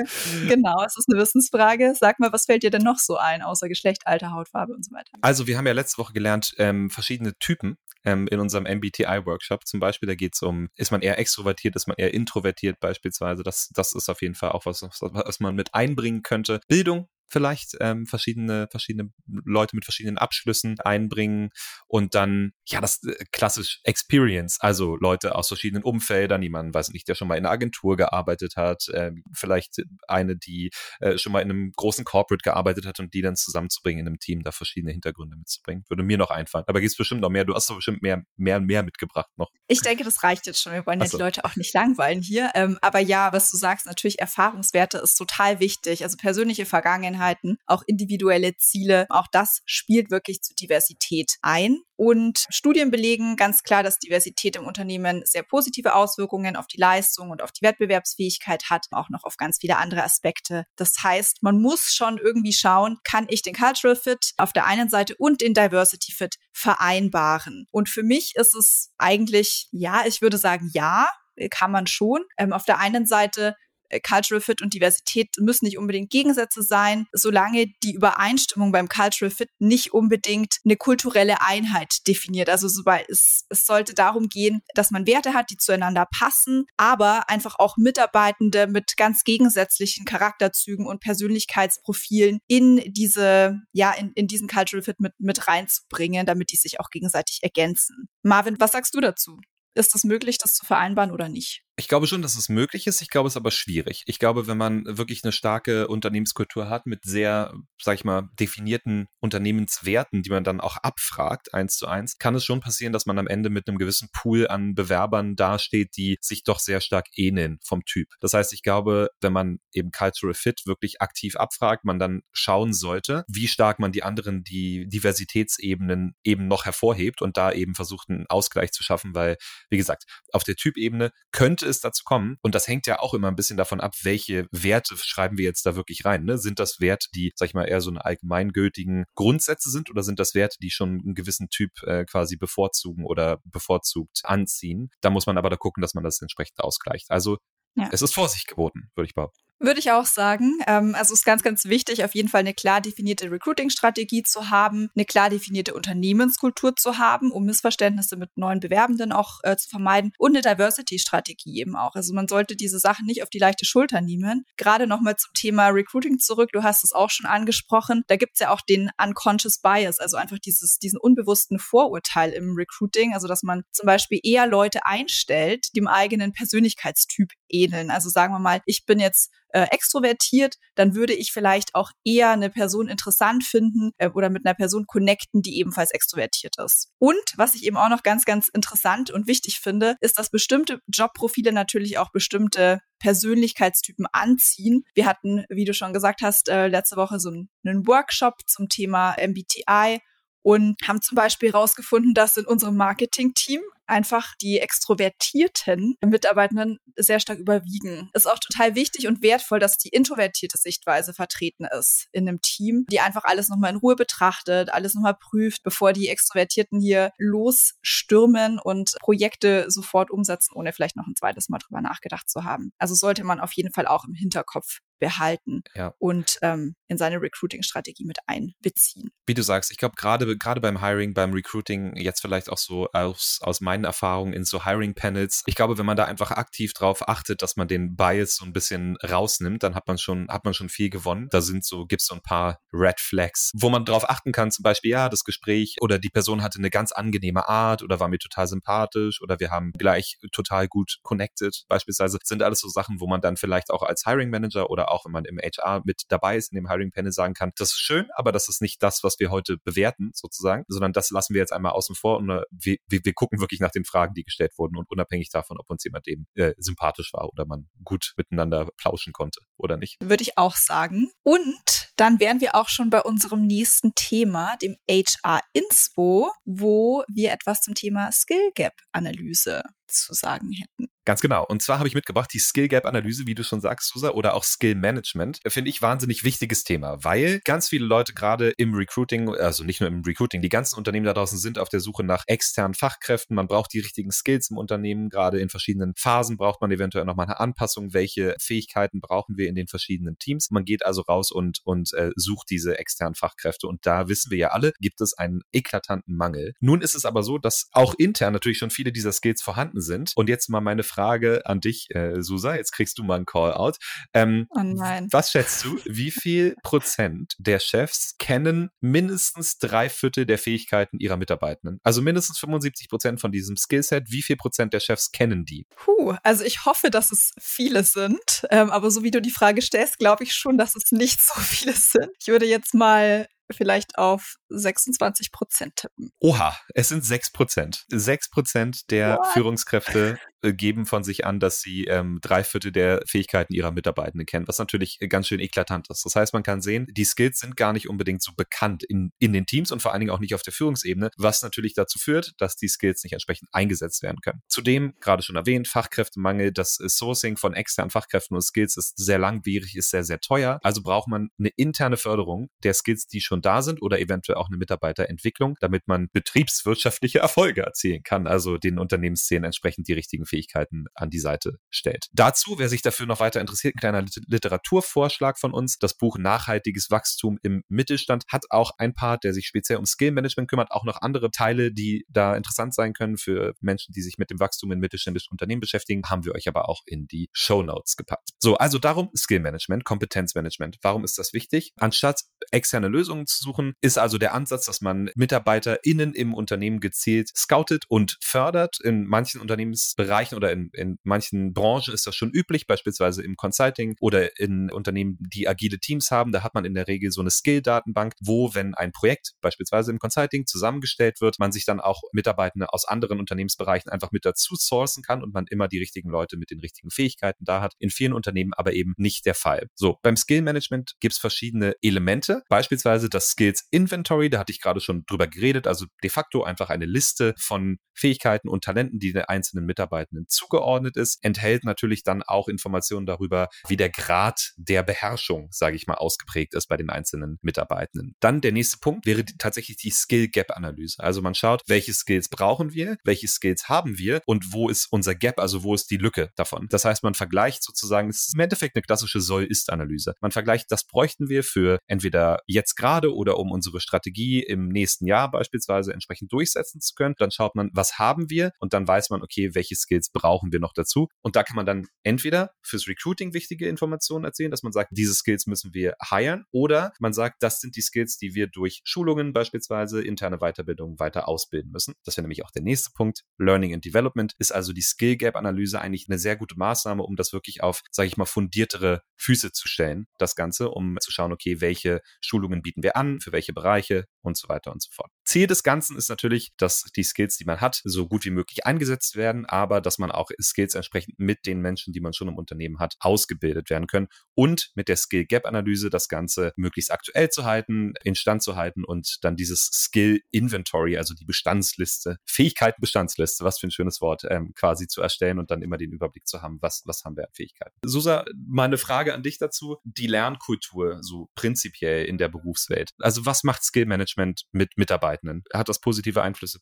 Genau, 0.48 0.84
es 0.86 0.98
ist 0.98 1.10
eine 1.12 1.20
Wissensfrage. 1.22 1.94
Sag 2.00 2.20
mal, 2.20 2.32
was 2.32 2.46
fällt 2.46 2.64
dir 2.64 2.70
denn 2.70 2.82
noch 2.82 2.98
so 2.98 3.18
ein, 3.18 3.42
außer 3.42 3.68
Geschlecht, 3.68 4.04
Alter, 4.06 4.32
Hautfarbe 4.32 4.74
und 4.74 4.86
so 4.86 4.94
weiter? 4.94 5.12
Also 5.22 5.48
wir 5.48 5.58
haben 5.58 5.68
ja 5.68 5.74
letzte 5.74 5.98
Woche 5.98 6.13
gelernt, 6.14 6.54
ähm, 6.58 6.90
verschiedene 6.90 7.38
Typen 7.40 7.78
ähm, 8.06 8.28
in 8.28 8.40
unserem 8.40 8.66
MBTI-Workshop 8.66 9.66
zum 9.66 9.80
Beispiel. 9.80 10.08
Da 10.08 10.16
geht 10.16 10.36
es 10.36 10.42
um, 10.42 10.70
ist 10.76 10.92
man 10.92 11.02
eher 11.02 11.20
extrovertiert, 11.20 11.76
ist 11.76 11.88
man 11.88 11.96
eher 11.98 12.14
introvertiert 12.14 12.80
beispielsweise. 12.80 13.44
Das, 13.44 13.70
das 13.74 13.94
ist 13.94 14.10
auf 14.10 14.22
jeden 14.22 14.36
Fall 14.36 14.52
auch 14.52 14.66
was, 14.66 14.82
was 14.82 15.40
man 15.40 15.56
mit 15.56 15.74
einbringen 15.74 16.24
könnte. 16.24 16.62
Bildung 16.68 17.08
vielleicht 17.28 17.76
ähm, 17.80 18.06
verschiedene, 18.06 18.68
verschiedene 18.70 19.12
Leute 19.28 19.76
mit 19.76 19.86
verschiedenen 19.86 20.18
Abschlüssen 20.18 20.80
einbringen 20.80 21.50
und 21.88 22.16
dann, 22.16 22.52
ja, 22.68 22.80
das 22.80 23.04
äh, 23.04 23.26
klassisch 23.32 23.80
Experience, 23.84 24.60
also 24.60 24.96
Leute 24.96 25.36
aus 25.36 25.48
verschiedenen 25.48 25.84
Umfeldern, 25.84 26.42
die 26.42 26.50
man, 26.50 26.74
weiß 26.74 26.90
nicht, 26.90 27.08
der 27.08 27.16
schon 27.16 27.28
mal 27.28 27.36
in 27.36 27.46
einer 27.46 27.54
Agentur 27.54 27.98
gearbeitet 27.98 28.56
hat, 28.56 28.88
äh, 28.90 29.12
vielleicht 29.34 29.82
eine, 30.08 30.38
die 30.38 30.70
äh, 31.00 31.18
schon 31.18 31.32
mal 31.32 31.42
in 31.42 31.50
einem 31.50 31.72
großen 31.76 32.06
Corporate 32.06 32.44
gearbeitet 32.44 32.86
hat 32.86 33.00
und 33.00 33.14
die 33.14 33.22
dann 33.22 33.36
zusammenzubringen 33.36 34.02
in 34.02 34.08
einem 34.08 34.20
Team, 34.20 34.44
da 34.44 34.52
verschiedene 34.52 34.92
Hintergründe 34.92 35.36
mitzubringen. 35.36 35.84
Würde 35.90 36.04
mir 36.04 36.18
noch 36.18 36.30
einfallen. 36.30 36.66
Aber 36.68 36.82
gibt 36.82 36.92
es 36.92 36.98
bestimmt 36.98 37.22
noch 37.22 37.30
mehr. 37.30 37.46
Du 37.46 37.56
hast 37.56 37.70
doch 37.70 37.76
bestimmt 37.76 38.04
mehr, 38.04 38.24
mehr, 38.38 38.60
mehr 38.60 38.84
mitgebracht 38.84 39.30
noch. 39.38 39.50
Ich 39.68 39.82
denke, 39.82 40.04
das 40.04 40.24
reicht 40.24 40.46
jetzt 40.46 40.62
schon. 40.62 40.74
Wir 40.74 40.86
wollen 40.86 41.00
ja 41.00 41.08
so. 41.08 41.18
die 41.18 41.24
Leute 41.24 41.46
auch 41.46 41.56
nicht 41.56 41.74
langweilen 41.74 42.22
hier. 42.22 42.52
Ähm, 42.54 42.78
aber 42.82 43.00
ja, 43.00 43.34
was 43.34 43.50
du 43.50 43.58
sagst, 43.58 43.88
natürlich 43.88 44.20
Erfahrungswerte 44.20 45.00
ist 45.00 45.16
total 45.16 45.60
wichtig. 45.60 46.04
Also 46.04 46.18
persönliche 46.18 46.66
Vergangenheit 46.66 47.13
Vergangenheiten, 47.14 47.58
auch 47.66 47.84
individuelle 47.86 48.56
Ziele. 48.58 49.06
Auch 49.10 49.28
das 49.32 49.62
spielt 49.66 50.12
wirklich 50.12 50.42
zu 50.42 50.54
Diversität 50.56 51.38
ein. 51.42 51.80
Und 51.96 52.46
Studien 52.50 52.92
belegen 52.92 53.36
ganz 53.36 53.64
klar, 53.64 53.84
dass 53.84 54.00
Diversität 54.00 54.56
im 54.56 54.66
Unternehmen 54.66 55.22
sehr 55.26 55.44
positive 55.44 55.94
Auswirkungen 55.94 56.56
auf 56.56 56.68
die 56.68 56.80
Leistung 56.80 57.30
und 57.30 57.42
auf 57.42 57.52
die 57.52 57.62
Wettbewerbsfähigkeit 57.62 58.70
hat, 58.70 58.88
auch 58.92 59.10
noch 59.10 59.24
auf 59.24 59.38
ganz 59.38 59.60
viele 59.62 59.78
andere 59.78 60.04
Aspekte. 60.04 60.66
Das 60.76 60.96
heißt, 61.02 61.44
man 61.44 61.62
muss 61.62 61.94
schon 61.94 62.18
irgendwie 62.18 62.54
schauen, 62.54 62.98
kann 63.04 63.28
ich 63.30 63.42
den 63.42 63.54
Cultural 63.54 63.96
Fit 63.96 64.34
auf 64.38 64.54
der 64.54 64.66
einen 64.66 64.90
Seite 64.90 65.16
und 65.18 65.42
den 65.42 65.54
Diversity 65.54 66.12
Fit 66.12 66.36
vereinbaren? 66.52 67.68
Und 67.72 67.90
für 67.90 68.04
mich 68.04 68.34
ist 68.36 68.56
es 68.56 68.92
eigentlich, 68.98 69.68
ja, 69.72 70.04
ich 70.06 70.22
würde 70.22 70.38
sagen, 70.38 70.70
ja, 70.74 71.08
kann 71.50 71.72
man 71.72 71.88
schon. 71.88 72.22
Ähm, 72.38 72.54
auf 72.54 72.66
der 72.66 72.80
einen 72.80 73.06
Seite 73.06 73.56
Cultural 74.06 74.42
Fit 74.42 74.62
und 74.62 74.74
Diversität 74.74 75.30
müssen 75.40 75.66
nicht 75.66 75.78
unbedingt 75.78 76.10
Gegensätze 76.10 76.64
sein, 76.64 77.08
solange 77.12 77.68
die 77.84 77.94
Übereinstimmung 77.94 78.72
beim 78.72 78.90
Cultural 78.90 79.32
Fit 79.32 79.50
nicht 79.60 79.94
unbedingt 79.94 80.58
eine 80.66 80.76
kulturelle 80.76 81.42
Einheit 81.42 82.08
definiert. 82.08 82.50
Also 82.50 82.68
es, 82.68 83.46
es 83.50 83.66
sollte 83.66 83.94
darum 83.94 84.30
gehen, 84.30 84.62
dass 84.76 84.92
man 84.92 85.08
Werte 85.08 85.34
hat, 85.34 85.50
die 85.50 85.58
zueinander 85.58 86.08
passen, 86.18 86.66
aber 86.78 87.30
einfach 87.30 87.60
auch 87.60 87.78
Mitarbeitende 87.78 88.68
mit 88.68 88.98
ganz 88.98 89.24
gegensätzlichen 89.24 90.06
Charakterzügen 90.06 90.86
und 90.86 91.02
Persönlichkeitsprofilen 91.02 92.40
in 92.48 92.82
diese, 92.88 93.60
ja, 93.72 93.92
in, 93.92 94.12
in 94.14 94.28
diesen 94.28 94.48
Cultural 94.48 94.84
Fit 94.84 95.00
mit, 95.00 95.14
mit 95.20 95.48
reinzubringen, 95.48 96.26
damit 96.26 96.52
die 96.52 96.58
sich 96.58 96.80
auch 96.80 96.90
gegenseitig 96.90 97.40
ergänzen. 97.42 98.08
Marvin, 98.24 98.56
was 98.60 98.72
sagst 98.72 98.96
du 98.96 99.02
dazu? 99.02 99.40
Ist 99.76 99.96
es 99.96 100.04
möglich, 100.04 100.38
das 100.38 100.54
zu 100.54 100.66
vereinbaren 100.66 101.12
oder 101.12 101.30
nicht? 101.30 101.64
Ich 101.76 101.88
glaube 101.88 102.06
schon, 102.06 102.22
dass 102.22 102.38
es 102.38 102.50
möglich 102.50 102.86
ist. 102.86 103.02
Ich 103.02 103.10
glaube, 103.10 103.26
es 103.26 103.34
ist 103.34 103.38
aber 103.38 103.50
schwierig. 103.50 104.04
Ich 104.06 104.20
glaube, 104.20 104.46
wenn 104.46 104.60
man 104.60 104.86
wirklich 104.86 105.24
eine 105.24 105.32
starke 105.32 105.88
Unternehmenskultur 105.88 106.70
hat 106.70 106.86
mit 106.86 107.04
sehr, 107.04 107.52
sag 107.82 107.96
ich 107.96 108.06
mal, 108.06 108.30
definierten 108.40 109.08
Unternehmenswerten, 109.20 110.22
die 110.22 110.30
man 110.30 110.44
dann 110.44 110.62
auch 110.62 110.78
abfragt, 110.78 111.52
eins 111.56 111.78
zu 111.78 111.88
eins, 111.88 112.20
kann 112.20 112.36
es 112.36 112.46
schon 112.46 112.60
passieren, 112.60 112.94
dass 112.94 113.08
man 113.08 113.18
am 113.18 113.26
Ende 113.26 113.50
mit 113.50 113.68
einem 113.68 113.80
gewissen 113.80 114.10
Pool 114.14 114.48
an 114.48 114.76
Bewerbern 114.76 115.36
dasteht, 115.36 115.98
die 115.98 116.20
sich 116.22 116.44
doch 116.44 116.60
sehr 116.60 116.80
stark 116.80 117.08
ähneln 117.16 117.58
vom 117.64 117.84
Typ. 117.86 118.08
Das 118.20 118.36
heißt, 118.36 118.54
ich 118.54 118.62
glaube, 118.62 119.10
wenn 119.20 119.34
man 119.34 119.58
eben 119.72 119.90
Cultural 119.90 120.36
Fit 120.36 120.62
wirklich 120.68 121.02
aktiv 121.02 121.36
abfragt, 121.38 121.86
man 121.86 121.98
dann 121.98 122.22
schauen 122.34 122.74
sollte, 122.74 123.24
wie 123.28 123.48
stark 123.48 123.80
man 123.80 123.92
die 123.92 124.04
anderen, 124.04 124.44
die 124.44 124.88
Diversitätsebenen 124.88 126.14
eben 126.24 126.48
noch 126.48 126.66
hervorhebt 126.66 127.24
und 127.24 127.36
da 127.36 127.52
eben 127.52 127.74
versucht, 127.74 128.12
einen 128.12 128.28
Ausgleich 128.28 128.72
zu 128.74 128.84
schaffen, 128.84 129.16
weil, 129.16 129.38
wie 129.74 129.78
gesagt, 129.78 130.06
auf 130.32 130.44
der 130.44 130.56
Typebene 130.56 131.12
könnte 131.32 131.68
es 131.68 131.82
dazu 131.82 132.04
kommen, 132.06 132.38
und 132.42 132.56
das 132.56 132.68
hängt 132.68 132.88
ja 132.88 133.00
auch 133.00 133.14
immer 133.14 133.28
ein 133.28 133.36
bisschen 133.36 133.58
davon 133.58 133.82
ab, 133.82 133.96
welche 134.04 134.48
Werte 134.52 134.96
schreiben 134.98 135.38
wir 135.38 135.46
jetzt 135.46 135.66
da 135.66 135.76
wirklich 135.76 136.06
rein. 136.06 136.24
Ne? 136.24 136.38
Sind 136.38 136.60
das 136.60 136.80
Werte, 136.80 137.08
die, 137.14 137.34
sag 137.36 137.48
ich 137.48 137.54
mal, 137.54 137.66
eher 137.66 137.82
so 137.82 137.90
eine 137.90 138.06
allgemeingültigen 138.06 139.06
Grundsätze 139.16 139.72
sind 139.72 139.90
oder 139.90 140.04
sind 140.04 140.20
das 140.20 140.36
Werte, 140.36 140.58
die 140.62 140.70
schon 140.70 141.02
einen 141.04 141.16
gewissen 141.16 141.50
Typ 141.50 141.72
äh, 141.84 142.06
quasi 142.06 142.38
bevorzugen 142.38 143.04
oder 143.06 143.40
bevorzugt 143.46 144.22
anziehen? 144.24 144.92
Da 145.02 145.10
muss 145.10 145.26
man 145.26 145.38
aber 145.38 145.50
da 145.50 145.58
gucken, 145.58 145.82
dass 145.82 145.96
man 145.96 146.04
das 146.04 146.22
entsprechend 146.22 146.60
ausgleicht. 146.60 147.10
Also 147.10 147.38
ja. 147.76 147.90
es 147.92 148.04
ist 148.04 148.14
Vorsicht 148.14 148.48
geboten, 148.48 148.92
würde 148.96 149.08
ich 149.08 149.16
behaupten. 149.16 149.42
Würde 149.64 149.80
ich 149.80 149.92
auch 149.92 150.06
sagen. 150.06 150.58
Ähm, 150.68 150.94
also 150.94 151.14
es 151.14 151.20
ist 151.20 151.26
ganz, 151.26 151.42
ganz 151.42 151.64
wichtig, 151.66 152.04
auf 152.04 152.14
jeden 152.16 152.28
Fall 152.28 152.42
eine 152.42 152.54
klar 152.54 152.82
definierte 152.82 153.32
Recruiting-Strategie 153.32 154.24
zu 154.24 154.50
haben, 154.50 154.90
eine 154.94 155.06
klar 155.06 155.30
definierte 155.30 155.74
Unternehmenskultur 155.74 156.76
zu 156.76 156.98
haben, 156.98 157.32
um 157.32 157.46
Missverständnisse 157.46 158.18
mit 158.18 158.36
neuen 158.36 158.60
Bewerbenden 158.60 159.14
auch 159.14 159.40
äh, 159.44 159.56
zu 159.56 159.70
vermeiden 159.70 160.12
und 160.18 160.36
eine 160.36 160.42
Diversity-Strategie 160.42 161.62
eben 161.62 161.78
auch. 161.78 161.96
Also 161.96 162.14
man 162.14 162.28
sollte 162.28 162.58
diese 162.58 162.78
Sachen 162.78 163.06
nicht 163.06 163.24
auf 163.24 163.30
die 163.30 163.40
leichte 163.40 163.64
Schulter 163.64 164.02
nehmen. 164.02 164.44
Gerade 164.58 164.86
nochmal 164.86 165.16
zum 165.16 165.32
Thema 165.34 165.70
Recruiting 165.70 166.20
zurück. 166.20 166.50
Du 166.52 166.64
hast 166.64 166.84
es 166.84 166.92
auch 166.92 167.10
schon 167.10 167.26
angesprochen. 167.26 168.04
Da 168.08 168.18
gibt 168.18 168.34
es 168.34 168.40
ja 168.40 168.50
auch 168.50 168.62
den 168.62 168.90
Unconscious 169.02 169.60
Bias, 169.60 170.00
also 170.00 170.18
einfach 170.18 170.40
dieses, 170.40 170.78
diesen 170.80 171.00
unbewussten 171.00 171.58
Vorurteil 171.58 172.32
im 172.32 172.56
Recruiting. 172.58 173.14
Also 173.14 173.30
dass 173.30 173.44
man 173.44 173.64
zum 173.72 173.86
Beispiel 173.86 174.20
eher 174.24 174.46
Leute 174.46 174.86
einstellt, 174.86 175.68
die 175.74 175.84
dem 175.84 175.88
eigenen 175.88 176.34
Persönlichkeitstyp 176.34 177.32
ähneln. 177.50 177.92
Also 177.92 178.10
sagen 178.10 178.34
wir 178.34 178.40
mal, 178.40 178.62
ich 178.66 178.86
bin 178.86 179.00
jetzt 179.00 179.32
äh, 179.54 179.68
extrovertiert, 179.72 180.58
dann 180.76 180.96
würde 180.96 181.14
ich 181.14 181.32
vielleicht 181.32 181.76
auch 181.76 181.92
eher 182.04 182.32
eine 182.32 182.50
Person 182.50 182.90
interessant 182.90 183.44
finden 183.44 183.92
äh, 183.98 184.10
oder 184.10 184.30
mit 184.30 184.46
einer 184.46 184.56
Person 184.56 184.86
connecten, 184.88 185.42
die 185.42 185.60
ebenfalls 185.60 185.92
extrovertiert 185.92 186.56
ist. 186.58 186.92
Und 187.00 187.24
was 187.38 187.56
ich 187.56 187.64
eben 187.64 187.78
auch 187.78 187.90
noch 187.90 188.04
ganz, 188.04 188.26
ganz 188.26 188.50
interessant 188.50 189.12
und 189.12 189.28
wichtig 189.28 189.60
finde, 189.60 189.96
ist, 190.02 190.18
dass 190.18 190.30
bestimmte 190.30 190.80
Jobprofile 190.88 191.52
natürlich 191.52 191.98
auch 191.98 192.12
bestimmte 192.12 192.80
Persönlichkeitstypen 193.00 194.08
anziehen. 194.12 194.84
Wir 194.96 195.06
hatten, 195.06 195.46
wie 195.50 195.66
du 195.66 195.74
schon 195.74 195.94
gesagt 195.94 196.22
hast, 196.22 196.50
äh, 196.50 196.68
letzte 196.68 196.96
Woche 196.96 197.20
so 197.20 197.30
einen 197.30 197.88
Workshop 197.88 198.42
zum 198.48 198.70
Thema 198.70 199.16
MBTI 199.20 200.00
und 200.42 200.76
haben 200.88 201.02
zum 201.02 201.16
Beispiel 201.16 201.52
herausgefunden, 201.52 202.14
dass 202.14 202.38
in 202.38 202.46
unserem 202.46 202.76
Marketing-Team 202.76 203.62
einfach 203.88 204.36
die 204.42 204.60
extrovertierten 204.60 205.96
Mitarbeitenden 206.06 206.80
sehr 206.96 207.20
stark 207.20 207.40
überwiegen. 207.40 208.10
Ist 208.14 208.30
auch 208.30 208.40
total 208.40 208.76
wichtig 208.76 209.08
und 209.08 209.22
wertvoll, 209.22 209.60
dass 209.60 209.78
die 209.78 209.90
introvertierte 209.90 210.58
Sichtweise 210.58 211.14
vertreten 211.14 211.66
ist 211.66 212.08
in 212.12 212.28
einem 212.28 212.42
Team, 212.42 212.86
die 212.90 213.00
einfach 213.00 213.24
alles 213.24 213.50
nochmal 213.50 213.72
in 213.72 213.78
Ruhe 213.78 213.96
betrachtet, 213.96 214.74
alles 214.74 214.94
nochmal 214.94 215.16
prüft, 215.16 215.64
bevor 215.64 215.94
die 215.94 216.10
Extrovertierten 216.10 216.80
hier 216.80 217.12
losstürmen 217.18 218.60
und 218.60 218.96
Projekte 219.00 219.66
sofort 219.70 220.12
umsetzen, 220.12 220.54
ohne 220.56 220.74
vielleicht 220.74 220.96
noch 220.96 221.08
ein 221.08 221.16
zweites 221.16 221.50
Mal 221.50 221.60
drüber 221.60 221.82
nachgedacht 221.82 222.30
zu 222.30 222.44
haben. 222.44 222.72
Also 222.78 222.96
sollte 222.96 223.24
man 223.24 223.40
auf 223.40 223.54
jeden 223.54 223.74
Fall 223.74 223.88
auch 223.88 224.06
im 224.06 224.14
Hinterkopf 224.14 224.80
behalten 225.04 225.64
ja. 225.76 225.94
und 226.00 226.38
ähm, 226.42 226.76
in 226.88 226.98
seine 226.98 227.22
Recruiting-Strategie 227.22 228.06
mit 228.06 228.20
einbeziehen. 228.26 229.12
Wie 229.26 229.34
du 229.34 229.42
sagst, 229.42 229.70
ich 229.70 229.78
glaube 229.78 229.96
gerade 229.98 230.38
gerade 230.38 230.62
beim 230.62 230.80
Hiring, 230.80 231.14
beim 231.14 231.34
Recruiting, 231.34 231.98
jetzt 231.98 232.22
vielleicht 232.22 232.50
auch 232.50 232.58
so 232.58 232.88
aus, 232.94 233.40
aus 233.42 233.60
meinen 233.74 233.86
Erfahrungen 233.86 234.34
in 234.34 234.46
so 234.46 234.66
Hiring-Panels, 234.66 235.44
ich 235.48 235.56
glaube, 235.56 235.80
wenn 235.80 235.86
man 235.86 235.98
da 235.98 236.06
einfach 236.06 236.30
aktiv 236.30 236.74
drauf 236.74 237.10
achtet, 237.10 237.42
dass 237.42 237.56
man 237.56 237.68
den 237.68 237.96
Bias 237.96 238.36
so 238.36 238.46
ein 238.46 238.54
bisschen 238.54 238.98
rausnimmt, 238.98 239.64
dann 239.64 239.74
hat 239.74 239.88
man 239.88 239.98
schon, 239.98 240.28
hat 240.30 240.46
man 240.46 240.54
schon 240.54 240.70
viel 240.70 240.92
gewonnen. 240.92 241.28
Da 241.32 241.42
sind 241.42 241.66
so, 241.66 241.88
gibt 241.88 242.04
es 242.04 242.08
so 242.08 242.14
ein 242.14 242.22
paar 242.22 242.60
Red 242.72 243.00
Flags, 243.00 243.52
wo 243.56 243.72
man 243.72 243.84
drauf 243.84 244.08
achten 244.08 244.32
kann, 244.32 244.52
zum 244.52 244.62
Beispiel, 244.62 244.92
ja, 244.92 245.10
das 245.10 245.24
Gespräch 245.24 245.78
oder 245.82 245.98
die 245.98 246.10
Person 246.10 246.44
hatte 246.44 246.60
eine 246.60 246.70
ganz 246.70 246.92
angenehme 246.92 247.50
Art 247.50 247.82
oder 247.82 248.00
war 248.00 248.10
mir 248.10 248.20
total 248.20 248.46
sympathisch 248.48 249.22
oder 249.24 249.40
wir 249.40 249.50
haben 249.50 249.72
gleich 249.72 250.20
total 250.32 250.68
gut 250.68 251.00
connected, 251.02 251.64
beispielsweise, 251.68 252.20
sind 252.24 252.44
alles 252.44 252.60
so 252.60 252.70
Sachen, 252.70 253.00
wo 253.00 253.08
man 253.08 253.22
dann 253.22 253.38
vielleicht 253.38 253.72
auch 253.72 253.82
als 253.82 254.04
Hiring 254.06 254.30
Manager 254.30 254.70
oder 254.70 254.92
auch 254.92 255.06
wenn 255.06 255.12
man 255.12 255.26
im 255.26 255.40
HR 255.40 255.82
mit 255.84 256.04
dabei 256.10 256.38
ist, 256.38 256.52
in 256.52 256.58
dem 256.58 256.70
Hiring 256.70 256.92
Panel 256.92 257.12
sagen 257.12 257.34
kann, 257.34 257.52
das 257.58 257.72
ist 257.72 257.80
schön, 257.80 258.08
aber 258.16 258.32
das 258.32 258.50
ist 258.50 258.62
nicht 258.62 258.84
das, 258.84 259.04
was 259.04 259.20
wir 259.20 259.32
heute 259.32 259.58
bewerten, 259.58 260.12
sozusagen, 260.14 260.64
sondern 260.68 260.94
das 260.94 261.10
lassen 261.10 261.34
wir 261.34 261.40
jetzt 261.40 261.54
einmal 261.54 261.72
außen 261.72 261.96
vor 261.96 262.18
und 262.18 262.30
äh, 262.30 262.44
wir, 262.52 262.78
wir, 262.88 263.14
gucken 263.14 263.40
wirklich 263.40 263.60
nach 263.64 263.72
den 263.72 263.86
Fragen, 263.86 264.14
die 264.14 264.24
gestellt 264.24 264.52
wurden 264.58 264.78
und 264.78 264.90
unabhängig 264.90 265.30
davon, 265.32 265.58
ob 265.60 265.70
uns 265.70 265.84
jemand 265.84 266.08
eben 266.08 266.28
äh, 266.36 266.54
sympathisch 266.58 267.12
war 267.14 267.28
oder 267.30 267.46
man 267.46 267.68
gut 267.84 268.14
miteinander 268.18 268.70
plauschen 268.78 269.14
konnte 269.14 269.40
oder 269.58 269.78
nicht. 269.78 269.98
Würde 270.02 270.22
ich 270.22 270.38
auch 270.38 270.56
sagen. 270.56 271.10
Und 271.24 271.92
dann 271.96 272.20
wären 272.20 272.42
wir 272.42 272.56
auch 272.56 272.70
schon 272.70 272.90
bei 272.90 273.02
unserem 273.02 273.46
nächsten 273.46 273.94
Thema, 273.96 274.56
dem 274.58 274.76
HR 274.90 275.42
Inspo, 275.54 276.32
wo 276.46 277.04
wir 277.08 277.32
etwas 277.32 277.62
zum 277.62 277.76
Thema 277.76 278.12
Skill 278.12 278.52
Gap 278.56 278.74
Analyse 278.92 279.64
zu 279.94 280.14
sagen 280.14 280.52
hätten. 280.52 280.94
Ganz 281.06 281.20
genau. 281.20 281.46
Und 281.46 281.62
zwar 281.62 281.80
habe 281.80 281.88
ich 281.90 281.96
mitgebracht 281.96 282.30
die 282.34 282.40
Skill 282.40 282.70
Gap 282.70 282.86
Analyse, 282.86 283.28
wie 283.28 283.36
du 283.36 283.44
schon 283.44 283.60
sagst, 283.60 283.92
Susa, 283.92 284.12
oder 284.12 284.36
auch 284.36 284.46
Skill 284.46 284.76
Management. 284.76 285.40
Finde 285.48 285.70
ich 285.70 285.82
wahnsinnig 285.82 286.24
wichtiges 286.24 286.64
Thema, 286.64 287.04
weil 287.04 287.42
ganz 287.44 287.68
viele 287.68 287.86
Leute 287.86 288.14
gerade 288.14 288.52
im 288.52 288.74
Recruiting, 288.74 289.30
also 289.30 289.66
nicht 289.66 289.82
nur 289.82 289.90
im 289.90 290.02
Recruiting, 290.02 290.42
die 290.42 290.50
ganzen 290.50 290.78
Unternehmen 290.78 291.06
da 291.06 291.14
draußen 291.14 291.38
sind 291.38 291.60
auf 291.60 291.68
der 291.68 291.82
Suche 291.82 292.06
nach 292.06 292.24
externen 292.28 292.74
Fachkräften. 292.74 293.36
Man 293.36 293.48
braucht 293.48 293.74
die 293.74 293.82
richtigen 293.82 294.12
Skills 294.12 294.50
im 294.50 294.58
Unternehmen. 294.58 295.10
Gerade 295.10 295.40
in 295.40 295.50
verschiedenen 295.50 295.94
Phasen 295.98 296.38
braucht 296.38 296.62
man 296.62 296.72
eventuell 296.72 297.04
nochmal 297.04 297.26
eine 297.26 297.40
Anpassung. 297.40 297.94
Welche 297.94 298.36
Fähigkeiten 298.40 299.02
brauchen 299.02 299.36
wir 299.36 299.50
in 299.50 299.56
den 299.56 299.68
verschiedenen 299.68 300.18
Teams? 300.20 300.52
Man 300.52 300.64
geht 300.64 300.86
also 300.86 301.02
raus 301.02 301.32
und, 301.32 301.60
und 301.66 301.94
äh, 301.96 302.12
sucht 302.16 302.50
diese 302.50 302.80
externen 302.80 303.16
Fachkräfte. 303.16 303.68
Und 303.68 303.86
da 303.86 304.08
wissen 304.08 304.32
wir 304.32 304.38
ja 304.38 304.48
alle, 304.50 304.72
gibt 304.80 305.02
es 305.02 305.18
einen 305.18 305.42
eklatanten 305.52 306.16
Mangel. 306.16 306.54
Nun 306.62 306.82
ist 306.82 306.96
es 306.96 307.04
aber 307.04 307.24
so, 307.24 307.38
dass 307.38 307.68
auch 307.74 307.94
intern 307.96 308.32
natürlich 308.32 308.58
schon 308.58 308.70
viele 308.70 308.94
dieser 308.94 309.12
Skills 309.12 309.42
vorhanden 309.42 309.82
sind. 309.84 310.14
Und 310.16 310.30
jetzt 310.30 310.50
mal 310.50 310.62
meine 310.62 310.84
Frage 310.84 311.46
an 311.46 311.62
dich, 311.62 311.88
äh, 311.94 312.22
Susa. 312.22 312.56
Jetzt 312.56 312.72
kriegst 312.72 312.98
du 312.98 313.04
mal 313.04 313.16
einen 313.16 313.26
Call-out. 313.26 313.78
Ähm, 314.14 314.48
oh 314.50 314.62
nein. 314.64 315.08
Was 315.12 315.32
schätzt 315.32 315.64
du, 315.64 315.80
wie 315.86 316.12
viel 316.12 316.56
Prozent 316.64 317.36
der 317.38 317.60
Chefs 317.60 318.16
kennen 318.18 318.70
mindestens 318.80 319.58
drei 319.58 319.90
Viertel 319.90 320.26
der 320.26 320.38
Fähigkeiten 320.38 321.00
ihrer 321.00 321.18
Mitarbeitenden? 321.18 321.80
Also 321.84 322.02
mindestens 322.02 322.40
75 322.40 322.90
Prozent 322.90 323.22
von 323.22 323.32
diesem 323.32 323.56
Skillset. 323.58 324.10
Wie 324.10 324.22
viel 324.22 324.38
Prozent 324.38 324.74
der 324.74 324.80
Chefs 324.80 325.12
kennen 325.12 325.46
die? 325.46 325.68
Puh, 325.76 326.16
also 326.24 326.44
ich 326.44 326.66
hoffe, 326.66 326.90
dass 326.90 327.12
es 327.12 327.32
viele 327.40 327.84
sind. 327.84 328.48
Ähm, 328.50 328.70
aber 328.70 328.92
so 328.92 329.04
wie 329.04 329.12
du 329.12 329.22
die 329.22 329.32
Frage 329.32 329.62
stellst, 329.62 329.98
glaube 330.00 330.24
ich 330.24 330.34
schon, 330.34 330.58
dass 330.58 330.76
es 330.76 330.92
nicht 330.92 331.22
so 331.22 331.40
viele 331.42 331.74
sind. 331.74 332.10
Ich 332.20 332.28
würde 332.28 332.46
jetzt 332.46 332.74
mal 332.74 333.28
vielleicht 333.54 333.98
auf 333.98 334.36
26 334.50 335.32
Prozent 335.32 335.76
tippen. 335.76 336.12
Oha, 336.20 336.58
es 336.74 336.90
sind 336.90 337.04
6 337.04 337.32
Prozent. 337.32 337.86
6 337.90 338.30
Prozent 338.30 338.92
der 338.92 339.18
What? 339.18 339.28
Führungskräfte 339.34 340.20
äh, 340.42 340.54
geben 340.54 340.86
von 340.86 341.04
sich 341.04 341.26
an, 341.26 341.40
dass 341.40 341.62
sie 341.62 341.86
ähm, 341.86 342.20
drei 342.22 342.44
Viertel 342.44 342.72
der 342.72 343.02
Fähigkeiten 343.08 343.54
ihrer 343.54 343.72
Mitarbeitenden 343.72 344.26
kennen, 344.26 344.48
was 344.48 344.60
natürlich 344.60 345.00
ganz 345.10 345.28
schön 345.28 345.40
eklatant 345.40 345.90
ist. 345.90 346.06
Das 346.06 346.16
heißt, 346.16 346.34
man 346.34 346.44
kann 346.44 346.62
sehen, 346.62 346.88
die 346.92 347.06
Skills 347.06 347.40
sind 347.40 347.56
gar 347.56 347.74
nicht 347.74 347.90
unbedingt 347.90 348.22
so 348.22 348.34
bekannt 348.36 348.84
in, 348.84 349.12
in 349.20 349.34
den 349.34 349.46
Teams 349.46 349.72
und 349.72 349.82
vor 349.82 349.92
allen 349.92 350.02
Dingen 350.02 350.12
auch 350.12 350.20
nicht 350.20 350.36
auf 350.36 350.44
der 350.44 350.54
Führungsebene, 350.54 351.10
was 351.18 351.42
natürlich 351.42 351.74
dazu 351.74 352.00
führt, 352.00 352.34
dass 352.38 352.56
die 352.56 352.68
Skills 352.68 353.04
nicht 353.04 353.14
entsprechend 353.14 353.50
eingesetzt 353.52 354.04
werden 354.04 354.20
können. 354.22 354.42
Zudem, 354.48 354.94
gerade 355.00 355.24
schon 355.24 355.36
erwähnt, 355.36 355.68
Fachkräftemangel, 355.68 356.52
das 356.52 356.76
Sourcing 356.76 357.38
von 357.38 357.54
externen 357.54 357.90
Fachkräften 357.90 358.36
und 358.36 358.42
Skills 358.42 358.78
ist 358.78 358.98
sehr 358.98 359.20
langwierig, 359.20 359.76
ist 359.76 359.90
sehr, 359.90 360.04
sehr 360.04 360.20
teuer. 360.20 360.60
Also 360.64 360.82
braucht 360.82 361.08
man 361.08 361.30
eine 361.40 361.50
interne 361.56 361.98
Förderung 361.98 362.50
der 362.64 362.74
Skills, 362.74 363.08
die 363.08 363.22
schon 363.22 363.42
da 363.44 363.62
sind 363.62 363.82
oder 363.82 364.00
eventuell 364.00 364.38
auch 364.38 364.48
eine 364.48 364.58
Mitarbeiterentwicklung, 364.58 365.56
damit 365.60 365.88
man 365.88 366.10
betriebswirtschaftliche 366.12 367.20
Erfolge 367.20 367.62
erzielen 367.62 368.04
kann, 368.04 368.28
also 368.28 368.58
den 368.58 368.80
Unternehmensszenen 368.80 369.46
entsprechend 369.46 369.88
die 369.88 369.94
richtigen 369.94 370.26
Fähigkeiten 370.26 370.86
an 370.96 371.10
die 371.10 371.20
Seite 371.20 371.60
stellt. 371.70 372.08
Dazu, 372.14 372.58
wer 372.58 372.70
sich 372.70 372.82
dafür 372.82 373.06
noch 373.06 373.20
weiter 373.20 373.42
interessiert, 373.42 373.76
ein 373.76 373.80
kleiner 373.80 374.06
Literaturvorschlag 374.28 375.40
von 375.40 375.54
uns. 375.54 375.78
Das 375.78 375.96
Buch 375.96 376.18
Nachhaltiges 376.18 376.90
Wachstum 376.90 377.38
im 377.44 377.64
Mittelstand 377.68 378.24
hat 378.28 378.46
auch 378.50 378.72
ein 378.78 378.94
Part, 378.94 379.24
der 379.24 379.34
sich 379.34 379.48
speziell 379.48 379.78
um 379.78 379.86
Skill 379.86 380.12
Management 380.12 380.50
kümmert, 380.50 380.72
auch 380.72 380.84
noch 380.84 381.02
andere 381.02 381.32
Teile, 381.32 381.72
die 381.72 382.06
da 382.10 382.36
interessant 382.36 382.74
sein 382.74 382.94
können 382.94 383.18
für 383.18 383.54
Menschen, 383.62 383.94
die 383.94 384.02
sich 384.02 384.18
mit 384.18 384.30
dem 384.30 384.40
Wachstum 384.40 384.72
in 384.72 384.80
mittelständischen 384.80 385.32
Unternehmen 385.32 385.62
beschäftigen, 385.62 386.04
haben 386.10 386.26
wir 386.26 386.34
euch 386.36 386.48
aber 386.48 386.70
auch 386.70 386.82
in 386.86 387.08
die 387.08 387.30
Show 387.34 387.64
Notes 387.64 387.96
gepackt. 387.96 388.30
So, 388.40 388.56
also 388.56 388.80
darum 388.80 389.10
Skill 389.16 389.40
Management, 389.40 389.84
Kompetenzmanagement. 389.86 390.78
Warum 390.82 391.04
ist 391.04 391.18
das 391.18 391.34
wichtig? 391.34 391.74
Anstatt 391.78 392.22
externe 392.52 392.88
Lösungen 392.88 393.26
zu 393.38 393.44
suchen, 393.44 393.74
ist 393.82 393.98
also 393.98 394.18
der 394.18 394.34
Ansatz, 394.34 394.66
dass 394.66 394.82
man 394.82 395.10
MitarbeiterInnen 395.16 396.14
im 396.14 396.34
Unternehmen 396.34 396.80
gezielt 396.80 397.30
scoutet 397.36 397.86
und 397.88 398.18
fördert. 398.22 398.78
In 398.84 399.06
manchen 399.06 399.42
Unternehmensbereichen 399.42 400.38
oder 400.38 400.52
in, 400.52 400.70
in 400.74 400.98
manchen 401.04 401.54
Branchen 401.54 401.94
ist 401.94 402.08
das 402.08 402.16
schon 402.16 402.32
üblich, 402.32 402.68
beispielsweise 402.68 403.24
im 403.24 403.36
Consulting 403.36 403.96
oder 404.00 404.40
in 404.40 404.72
Unternehmen, 404.72 405.18
die 405.20 405.48
agile 405.48 405.80
Teams 405.80 406.12
haben. 406.12 406.32
Da 406.32 406.44
hat 406.44 406.54
man 406.54 406.66
in 406.66 406.74
der 406.74 406.88
Regel 406.88 407.12
so 407.12 407.22
eine 407.22 407.32
Skill-Datenbank, 407.32 408.14
wo, 408.22 408.54
wenn 408.54 408.74
ein 408.76 408.92
Projekt 408.92 409.34
beispielsweise 409.42 409.92
im 409.92 410.00
Consulting 410.00 410.46
zusammengestellt 410.46 411.22
wird, 411.22 411.40
man 411.40 411.52
sich 411.52 411.66
dann 411.66 411.80
auch 411.80 412.02
Mitarbeitende 412.12 412.72
aus 412.74 412.86
anderen 412.86 413.20
Unternehmensbereichen 413.20 413.92
einfach 413.92 414.12
mit 414.12 414.26
dazu 414.26 414.56
sourcen 414.56 415.04
kann 415.04 415.24
und 415.24 415.34
man 415.34 415.46
immer 415.50 415.68
die 415.68 415.80
richtigen 415.80 416.10
Leute 416.10 416.38
mit 416.38 416.52
den 416.52 416.60
richtigen 416.60 416.90
Fähigkeiten 416.90 417.46
da 417.46 417.62
hat. 417.62 417.74
In 417.80 417.90
vielen 417.90 418.14
Unternehmen 418.14 418.54
aber 418.54 418.74
eben 418.74 418.94
nicht 418.98 419.26
der 419.26 419.36
Fall. 419.36 419.68
So, 419.76 420.00
beim 420.02 420.16
Skill-Management 420.16 420.94
gibt 421.00 421.14
es 421.14 421.20
verschiedene 421.20 421.76
Elemente, 421.82 422.44
beispielsweise 422.50 423.10
das 423.14 423.30
Skills 423.30 423.68
Inventory, 423.72 424.30
da 424.30 424.40
hatte 424.40 424.52
ich 424.52 424.62
gerade 424.62 424.80
schon 424.80 425.06
drüber 425.06 425.28
geredet, 425.28 425.68
also 425.68 425.86
de 426.04 426.10
facto 426.10 426.44
einfach 426.44 426.70
eine 426.70 426.86
Liste 426.86 427.34
von 427.38 427.78
Fähigkeiten 427.96 428.50
und 428.50 428.64
Talenten, 428.64 429.00
die 429.00 429.14
den 429.14 429.24
einzelnen 429.24 429.66
Mitarbeitenden 429.66 430.26
zugeordnet 430.28 430.98
ist, 430.98 431.24
enthält 431.24 431.64
natürlich 431.64 432.04
dann 432.04 432.24
auch 432.24 432.48
Informationen 432.48 433.06
darüber, 433.06 433.50
wie 433.68 433.78
der 433.78 433.90
Grad 433.90 434.54
der 434.58 434.84
Beherrschung, 434.84 435.50
sage 435.52 435.76
ich 435.76 435.88
mal, 435.88 435.96
ausgeprägt 435.96 436.54
ist 436.56 436.68
bei 436.68 436.78
den 436.78 436.90
einzelnen 436.90 437.38
Mitarbeitenden. 437.42 438.16
Dann 438.20 438.42
der 438.42 438.52
nächste 438.52 438.78
Punkt 438.80 439.06
wäre 439.06 439.24
die, 439.24 439.38
tatsächlich 439.38 439.78
die 439.78 439.92
Skill 439.92 440.28
Gap 440.28 440.52
Analyse. 440.56 441.02
Also 441.04 441.22
man 441.22 441.36
schaut, 441.36 441.62
welche 441.68 441.94
Skills 441.94 442.30
brauchen 442.30 442.74
wir, 442.74 442.98
welche 443.04 443.28
Skills 443.28 443.70
haben 443.70 443.98
wir 443.98 444.22
und 444.26 444.54
wo 444.54 444.70
ist 444.70 444.88
unser 444.92 445.16
Gap, 445.16 445.40
also 445.40 445.64
wo 445.64 445.74
ist 445.74 445.92
die 445.92 445.98
Lücke 445.98 446.32
davon. 446.36 446.68
Das 446.70 446.86
heißt, 446.86 447.04
man 447.04 447.14
vergleicht 447.14 447.64
sozusagen, 447.64 448.10
es 448.10 448.28
ist 448.28 448.34
im 448.34 448.40
Endeffekt 448.40 448.76
eine 448.76 448.84
klassische 448.84 449.22
Soll-Ist-Analyse. 449.22 450.16
Man 450.22 450.32
vergleicht, 450.32 450.72
das 450.72 450.86
bräuchten 450.86 451.30
wir 451.30 451.44
für 451.44 451.80
entweder 451.88 452.40
jetzt 452.48 452.76
gerade 453.04 453.16
oder 453.16 453.38
um 453.38 453.52
unsere 453.52 453.80
Strategie 453.80 454.42
im 454.42 454.68
nächsten 454.68 455.06
Jahr 455.06 455.30
beispielsweise 455.30 455.94
entsprechend 455.94 456.32
durchsetzen 456.32 456.82
zu 456.82 456.94
können. 456.96 457.16
Dann 457.18 457.32
schaut 457.32 457.56
man, 457.56 457.70
was 457.74 458.00
haben 458.00 458.30
wir 458.30 458.52
und 458.60 458.74
dann 458.74 458.88
weiß 458.88 459.10
man, 459.10 459.22
okay, 459.22 459.54
welche 459.54 459.76
Skills 459.76 460.10
brauchen 460.10 460.52
wir 460.52 460.60
noch 460.60 460.74
dazu. 460.74 461.08
Und 461.22 461.36
da 461.36 461.44
kann 461.44 461.56
man 461.56 461.66
dann 461.66 461.88
entweder 462.04 462.52
fürs 462.62 462.88
Recruiting 462.88 463.34
wichtige 463.34 463.68
Informationen 463.68 464.26
erzählen, 464.26 464.52
dass 464.52 464.64
man 464.64 464.72
sagt, 464.72 464.92
diese 464.94 465.14
Skills 465.14 465.48
müssen 465.48 465.74
wir 465.74 465.96
hiren 466.10 466.46
oder 466.52 466.94
man 467.00 467.14
sagt, 467.14 467.44
das 467.44 467.60
sind 467.60 467.76
die 467.76 467.82
Skills, 467.82 468.18
die 468.18 468.36
wir 468.36 468.48
durch 468.48 468.82
Schulungen 468.84 469.34
beispielsweise, 469.34 470.02
interne 470.02 470.38
Weiterbildung 470.38 471.00
weiter 471.00 471.28
ausbilden 471.28 471.72
müssen. 471.72 471.94
Das 472.04 472.18
wäre 472.18 472.24
nämlich 472.24 472.44
auch 472.46 472.52
der 472.52 472.62
nächste 472.62 472.92
Punkt. 472.94 473.24
Learning 473.38 473.74
and 473.74 473.86
Development 473.86 474.34
ist 474.40 474.54
also 474.54 474.74
die 474.74 474.82
Skill 474.82 475.18
Gap 475.18 475.36
Analyse 475.36 475.80
eigentlich 475.80 476.08
eine 476.08 476.20
sehr 476.20 476.36
gute 476.36 476.58
Maßnahme, 476.58 477.04
um 477.04 477.16
das 477.16 477.34
wirklich 477.34 477.62
auf, 477.64 477.82
sage 477.92 478.08
ich 478.08 478.18
mal, 478.18 478.26
fundiertere 478.26 479.02
Füße 479.18 479.52
zu 479.52 479.68
stellen, 479.68 480.08
das 480.18 480.36
Ganze, 480.36 480.70
um 480.70 480.98
zu 481.00 481.12
schauen, 481.12 481.32
okay, 481.32 481.62
welche 481.62 482.02
Schulungen 482.22 482.62
bieten 482.62 482.84
wir 482.84 482.93
an, 482.96 483.20
für 483.20 483.32
welche 483.32 483.54
Bereiche 483.54 484.06
und 484.22 484.38
so 484.38 484.50
weiter 484.50 484.72
und 484.72 484.82
so 484.82 484.90
fort. 484.92 485.12
Ziel 485.34 485.48
des 485.48 485.64
Ganzen 485.64 485.98
ist 485.98 486.10
natürlich, 486.10 486.54
dass 486.58 486.84
die 486.96 487.02
Skills, 487.02 487.38
die 487.38 487.46
man 487.46 487.60
hat, 487.60 487.82
so 487.84 488.08
gut 488.08 488.24
wie 488.24 488.30
möglich 488.30 488.68
eingesetzt 488.68 489.16
werden, 489.16 489.48
aber 489.48 489.82
dass 489.82 489.98
man 489.98 490.12
auch 490.12 490.30
Skills 490.40 490.76
entsprechend 490.76 491.18
mit 491.18 491.48
den 491.48 491.60
Menschen, 491.60 491.92
die 491.92 492.02
man 492.02 492.14
schon 492.14 492.28
im 492.28 492.38
Unternehmen 492.38 492.78
hat, 492.78 492.94
ausgebildet 493.00 493.72
werden 493.72 493.88
können 493.88 494.10
und 494.36 494.70
mit 494.76 494.90
der 494.90 494.96
Skill 494.96 495.26
Gap 495.26 495.48
Analyse 495.48 495.90
das 495.90 496.08
Ganze 496.08 496.54
möglichst 496.56 496.92
aktuell 496.92 497.30
zu 497.30 497.46
halten, 497.46 497.96
instand 498.04 498.44
zu 498.44 498.58
halten 498.58 498.84
und 498.84 499.24
dann 499.24 499.36
dieses 499.36 499.72
Skill 499.74 500.22
Inventory, 500.30 500.98
also 500.98 501.16
die 501.16 501.26
Bestandsliste, 501.26 502.18
Fähigkeitenbestandsliste, 502.28 503.44
was 503.44 503.58
für 503.58 503.66
ein 503.66 503.72
schönes 503.72 504.02
Wort, 504.02 504.26
ähm, 504.30 504.54
quasi 504.54 504.88
zu 504.88 505.02
erstellen 505.02 505.40
und 505.40 505.50
dann 505.50 505.64
immer 505.64 505.78
den 505.78 505.94
Überblick 505.94 506.28
zu 506.28 506.44
haben, 506.44 506.60
was, 506.62 506.84
was 506.86 507.06
haben 507.06 507.18
wir 507.18 507.24
an 507.24 507.34
Fähigkeiten. 507.34 507.74
Susa, 507.84 508.24
meine 508.36 508.78
Frage 508.78 509.16
an 509.16 509.24
dich 509.24 509.40
dazu, 509.40 509.78
die 509.84 510.06
Lernkultur 510.06 511.00
so 511.02 511.32
prinzipiell 511.34 512.06
in 512.06 512.20
der 512.20 512.30
Berufswelt. 512.30 512.92
Also 513.00 513.26
was 513.26 513.44
macht 513.44 513.64
Skill 513.64 513.88
Management 513.88 514.44
mit 514.52 514.78
Mitarbeitenden? 515.24 515.44
Hat 515.54 515.70
das 515.70 515.80
positive 515.80 516.22
Einflüsse? 516.22 516.60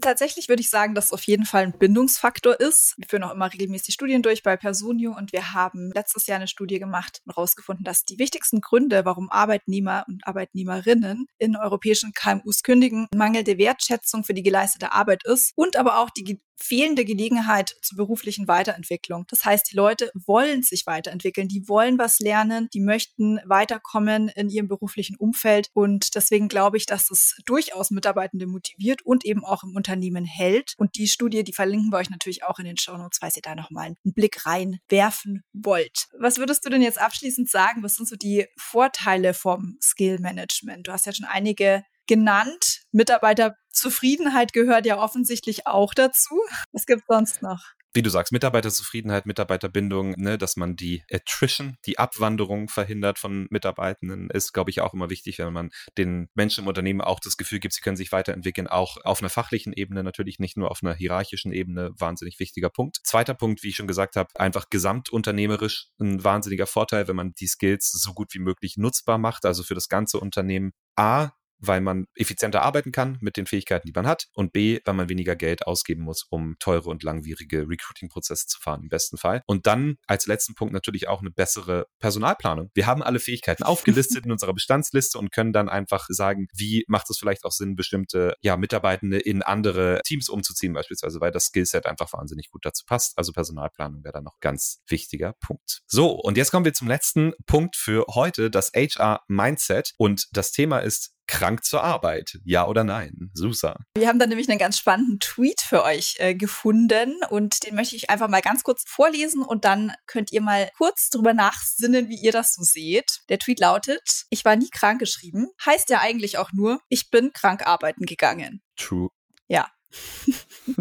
Tatsächlich 0.00 0.48
würde 0.48 0.62
ich 0.62 0.70
sagen, 0.70 0.94
dass 0.94 1.06
es 1.06 1.12
auf 1.12 1.24
jeden 1.24 1.44
Fall 1.44 1.64
ein 1.64 1.78
Bindungsfaktor 1.78 2.58
ist. 2.58 2.94
Wir 2.96 3.06
führen 3.06 3.24
auch 3.24 3.34
immer 3.34 3.52
regelmäßig 3.52 3.92
Studien 3.92 4.22
durch 4.22 4.42
bei 4.42 4.56
Personio 4.56 5.14
und 5.14 5.32
wir 5.32 5.52
haben 5.52 5.90
letztes 5.92 6.26
Jahr 6.26 6.36
eine 6.36 6.48
Studie 6.48 6.78
gemacht 6.78 7.20
und 7.26 7.36
herausgefunden, 7.36 7.84
dass 7.84 8.06
die 8.06 8.18
wichtigsten 8.18 8.62
Gründe, 8.62 9.04
warum 9.04 9.28
Arbeitnehmer 9.30 10.06
und 10.08 10.26
Arbeitnehmerinnen 10.26 11.26
in 11.36 11.56
europäischen 11.56 12.12
KMUs 12.14 12.62
kündigen, 12.62 13.06
mangelnde 13.14 13.58
Wertschätzung 13.58 14.24
für 14.24 14.32
die 14.32 14.42
geleistete 14.42 14.92
Arbeit 14.92 15.24
ist 15.26 15.52
und 15.56 15.76
aber 15.76 15.98
auch 15.98 16.08
die 16.08 16.40
fehlende 16.58 17.04
Gelegenheit 17.04 17.76
zur 17.82 17.96
beruflichen 17.96 18.48
Weiterentwicklung. 18.48 19.24
Das 19.28 19.44
heißt, 19.44 19.70
die 19.70 19.76
Leute 19.76 20.10
wollen 20.14 20.62
sich 20.62 20.86
weiterentwickeln, 20.86 21.48
die 21.48 21.68
wollen 21.68 21.98
was 21.98 22.18
lernen, 22.18 22.68
die 22.74 22.80
möchten 22.80 23.40
weiterkommen 23.44 24.28
in 24.28 24.50
ihrem 24.50 24.68
beruflichen 24.68 25.16
Umfeld 25.16 25.68
und 25.72 26.14
deswegen 26.14 26.48
glaube 26.48 26.76
ich, 26.76 26.86
dass 26.86 27.10
es 27.10 27.36
durchaus 27.46 27.90
Mitarbeitende 27.90 28.46
motiviert 28.46 29.02
und 29.02 29.17
eben 29.24 29.44
auch 29.44 29.62
im 29.64 29.74
Unternehmen 29.74 30.24
hält. 30.24 30.74
Und 30.78 30.96
die 30.96 31.08
Studie, 31.08 31.44
die 31.44 31.52
verlinken 31.52 31.90
wir 31.90 31.98
euch 31.98 32.10
natürlich 32.10 32.44
auch 32.44 32.58
in 32.58 32.64
den 32.64 32.76
Shownotes, 32.76 33.18
falls 33.20 33.36
ihr 33.36 33.42
da 33.42 33.54
nochmal 33.54 33.86
einen 33.86 34.14
Blick 34.14 34.46
reinwerfen 34.46 35.42
wollt. 35.52 36.06
Was 36.18 36.38
würdest 36.38 36.64
du 36.64 36.70
denn 36.70 36.82
jetzt 36.82 37.00
abschließend 37.00 37.48
sagen? 37.48 37.82
Was 37.82 37.96
sind 37.96 38.08
so 38.08 38.16
die 38.16 38.46
Vorteile 38.56 39.34
vom 39.34 39.76
Skill 39.82 40.18
Management? 40.20 40.86
Du 40.86 40.92
hast 40.92 41.06
ja 41.06 41.12
schon 41.12 41.26
einige 41.26 41.82
genannt. 42.06 42.82
Mitarbeiterzufriedenheit 42.90 44.52
gehört 44.52 44.86
ja 44.86 44.98
offensichtlich 44.98 45.66
auch 45.66 45.94
dazu. 45.94 46.40
Was 46.72 46.86
gibt 46.86 47.02
sonst 47.06 47.42
noch? 47.42 47.62
Wie 47.94 48.02
du 48.02 48.10
sagst, 48.10 48.32
Mitarbeiterzufriedenheit, 48.32 49.26
Mitarbeiterbindung, 49.26 50.14
ne, 50.16 50.38
dass 50.38 50.56
man 50.56 50.76
die 50.76 51.04
Attrition, 51.10 51.76
die 51.86 51.98
Abwanderung 51.98 52.68
verhindert 52.68 53.18
von 53.18 53.46
Mitarbeitenden, 53.50 54.30
ist, 54.30 54.52
glaube 54.52 54.70
ich, 54.70 54.80
auch 54.80 54.94
immer 54.94 55.10
wichtig, 55.10 55.38
wenn 55.38 55.52
man 55.52 55.70
den 55.96 56.28
Menschen 56.34 56.64
im 56.64 56.68
Unternehmen 56.68 57.00
auch 57.00 57.20
das 57.20 57.36
Gefühl 57.36 57.60
gibt, 57.60 57.74
sie 57.74 57.80
können 57.80 57.96
sich 57.96 58.12
weiterentwickeln, 58.12 58.66
auch 58.66 58.98
auf 59.04 59.20
einer 59.20 59.30
fachlichen 59.30 59.72
Ebene, 59.72 60.04
natürlich 60.04 60.38
nicht 60.38 60.56
nur 60.56 60.70
auf 60.70 60.82
einer 60.82 60.94
hierarchischen 60.94 61.52
Ebene, 61.52 61.90
wahnsinnig 61.98 62.38
wichtiger 62.38 62.70
Punkt. 62.70 62.98
Zweiter 63.04 63.34
Punkt, 63.34 63.62
wie 63.62 63.68
ich 63.68 63.76
schon 63.76 63.88
gesagt 63.88 64.16
habe, 64.16 64.28
einfach 64.34 64.66
gesamtunternehmerisch 64.70 65.88
ein 65.98 66.22
wahnsinniger 66.22 66.66
Vorteil, 66.66 67.08
wenn 67.08 67.16
man 67.16 67.32
die 67.34 67.46
Skills 67.46 67.90
so 67.90 68.12
gut 68.12 68.34
wie 68.34 68.38
möglich 68.38 68.76
nutzbar 68.76 69.18
macht, 69.18 69.44
also 69.44 69.62
für 69.62 69.74
das 69.74 69.88
ganze 69.88 70.20
Unternehmen. 70.20 70.72
A, 70.96 71.30
weil 71.60 71.80
man 71.80 72.06
effizienter 72.14 72.62
arbeiten 72.62 72.92
kann 72.92 73.18
mit 73.20 73.36
den 73.36 73.46
Fähigkeiten, 73.46 73.86
die 73.86 73.92
man 73.94 74.06
hat 74.06 74.26
und 74.32 74.52
B, 74.52 74.80
weil 74.84 74.94
man 74.94 75.08
weniger 75.08 75.36
Geld 75.36 75.66
ausgeben 75.66 76.02
muss, 76.02 76.26
um 76.30 76.56
teure 76.58 76.88
und 76.90 77.02
langwierige 77.02 77.68
Recruiting-Prozesse 77.68 78.46
zu 78.46 78.60
fahren 78.60 78.82
im 78.82 78.88
besten 78.88 79.16
Fall. 79.16 79.42
Und 79.46 79.66
dann 79.66 79.96
als 80.06 80.26
letzten 80.26 80.54
Punkt 80.54 80.72
natürlich 80.72 81.08
auch 81.08 81.20
eine 81.20 81.30
bessere 81.30 81.86
Personalplanung. 81.98 82.70
Wir 82.74 82.86
haben 82.86 83.02
alle 83.02 83.18
Fähigkeiten 83.18 83.62
aufgelistet 83.64 84.24
in 84.24 84.32
unserer 84.32 84.54
Bestandsliste 84.54 85.18
und 85.18 85.32
können 85.32 85.52
dann 85.52 85.68
einfach 85.68 86.06
sagen, 86.08 86.46
wie 86.54 86.84
macht 86.88 87.10
es 87.10 87.18
vielleicht 87.18 87.44
auch 87.44 87.52
Sinn, 87.52 87.76
bestimmte 87.76 88.34
ja, 88.40 88.56
Mitarbeitende 88.56 89.18
in 89.18 89.42
andere 89.42 90.00
Teams 90.04 90.28
umzuziehen 90.28 90.72
beispielsweise, 90.72 91.20
weil 91.20 91.30
das 91.30 91.46
Skillset 91.46 91.86
einfach 91.86 92.12
wahnsinnig 92.12 92.50
gut 92.50 92.64
dazu 92.64 92.84
passt. 92.86 93.16
Also 93.16 93.32
Personalplanung 93.32 94.04
wäre 94.04 94.12
dann 94.12 94.24
noch 94.24 94.38
ganz 94.40 94.80
wichtiger 94.88 95.34
Punkt. 95.40 95.80
So, 95.86 96.12
und 96.12 96.36
jetzt 96.36 96.50
kommen 96.50 96.64
wir 96.64 96.74
zum 96.74 96.88
letzten 96.88 97.32
Punkt 97.46 97.76
für 97.76 98.04
heute, 98.14 98.50
das 98.50 98.72
HR 98.74 99.22
Mindset 99.28 99.92
und 99.98 100.26
das 100.32 100.52
Thema 100.52 100.78
ist 100.78 101.17
krank 101.28 101.64
zur 101.64 101.84
Arbeit? 101.84 102.38
Ja 102.44 102.66
oder 102.66 102.82
nein? 102.82 103.30
Susa. 103.34 103.76
Wir 103.96 104.08
haben 104.08 104.18
da 104.18 104.26
nämlich 104.26 104.48
einen 104.48 104.58
ganz 104.58 104.78
spannenden 104.78 105.20
Tweet 105.20 105.60
für 105.60 105.84
euch 105.84 106.16
äh, 106.18 106.34
gefunden 106.34 107.14
und 107.28 107.64
den 107.64 107.76
möchte 107.76 107.94
ich 107.94 108.10
einfach 108.10 108.28
mal 108.28 108.42
ganz 108.42 108.64
kurz 108.64 108.82
vorlesen 108.86 109.42
und 109.42 109.64
dann 109.64 109.92
könnt 110.06 110.32
ihr 110.32 110.40
mal 110.40 110.68
kurz 110.76 111.10
drüber 111.10 111.34
nachsinnen, 111.34 112.08
wie 112.08 112.16
ihr 112.20 112.32
das 112.32 112.54
so 112.54 112.62
seht. 112.62 113.20
Der 113.28 113.38
Tweet 113.38 113.60
lautet, 113.60 114.24
ich 114.30 114.44
war 114.44 114.56
nie 114.56 114.70
krank 114.70 114.98
geschrieben, 114.98 115.48
heißt 115.64 115.90
ja 115.90 116.00
eigentlich 116.00 116.38
auch 116.38 116.50
nur, 116.52 116.80
ich 116.88 117.10
bin 117.10 117.32
krank 117.32 117.66
arbeiten 117.66 118.06
gegangen. 118.06 118.62
True. 118.76 119.10
Ja, 119.46 119.68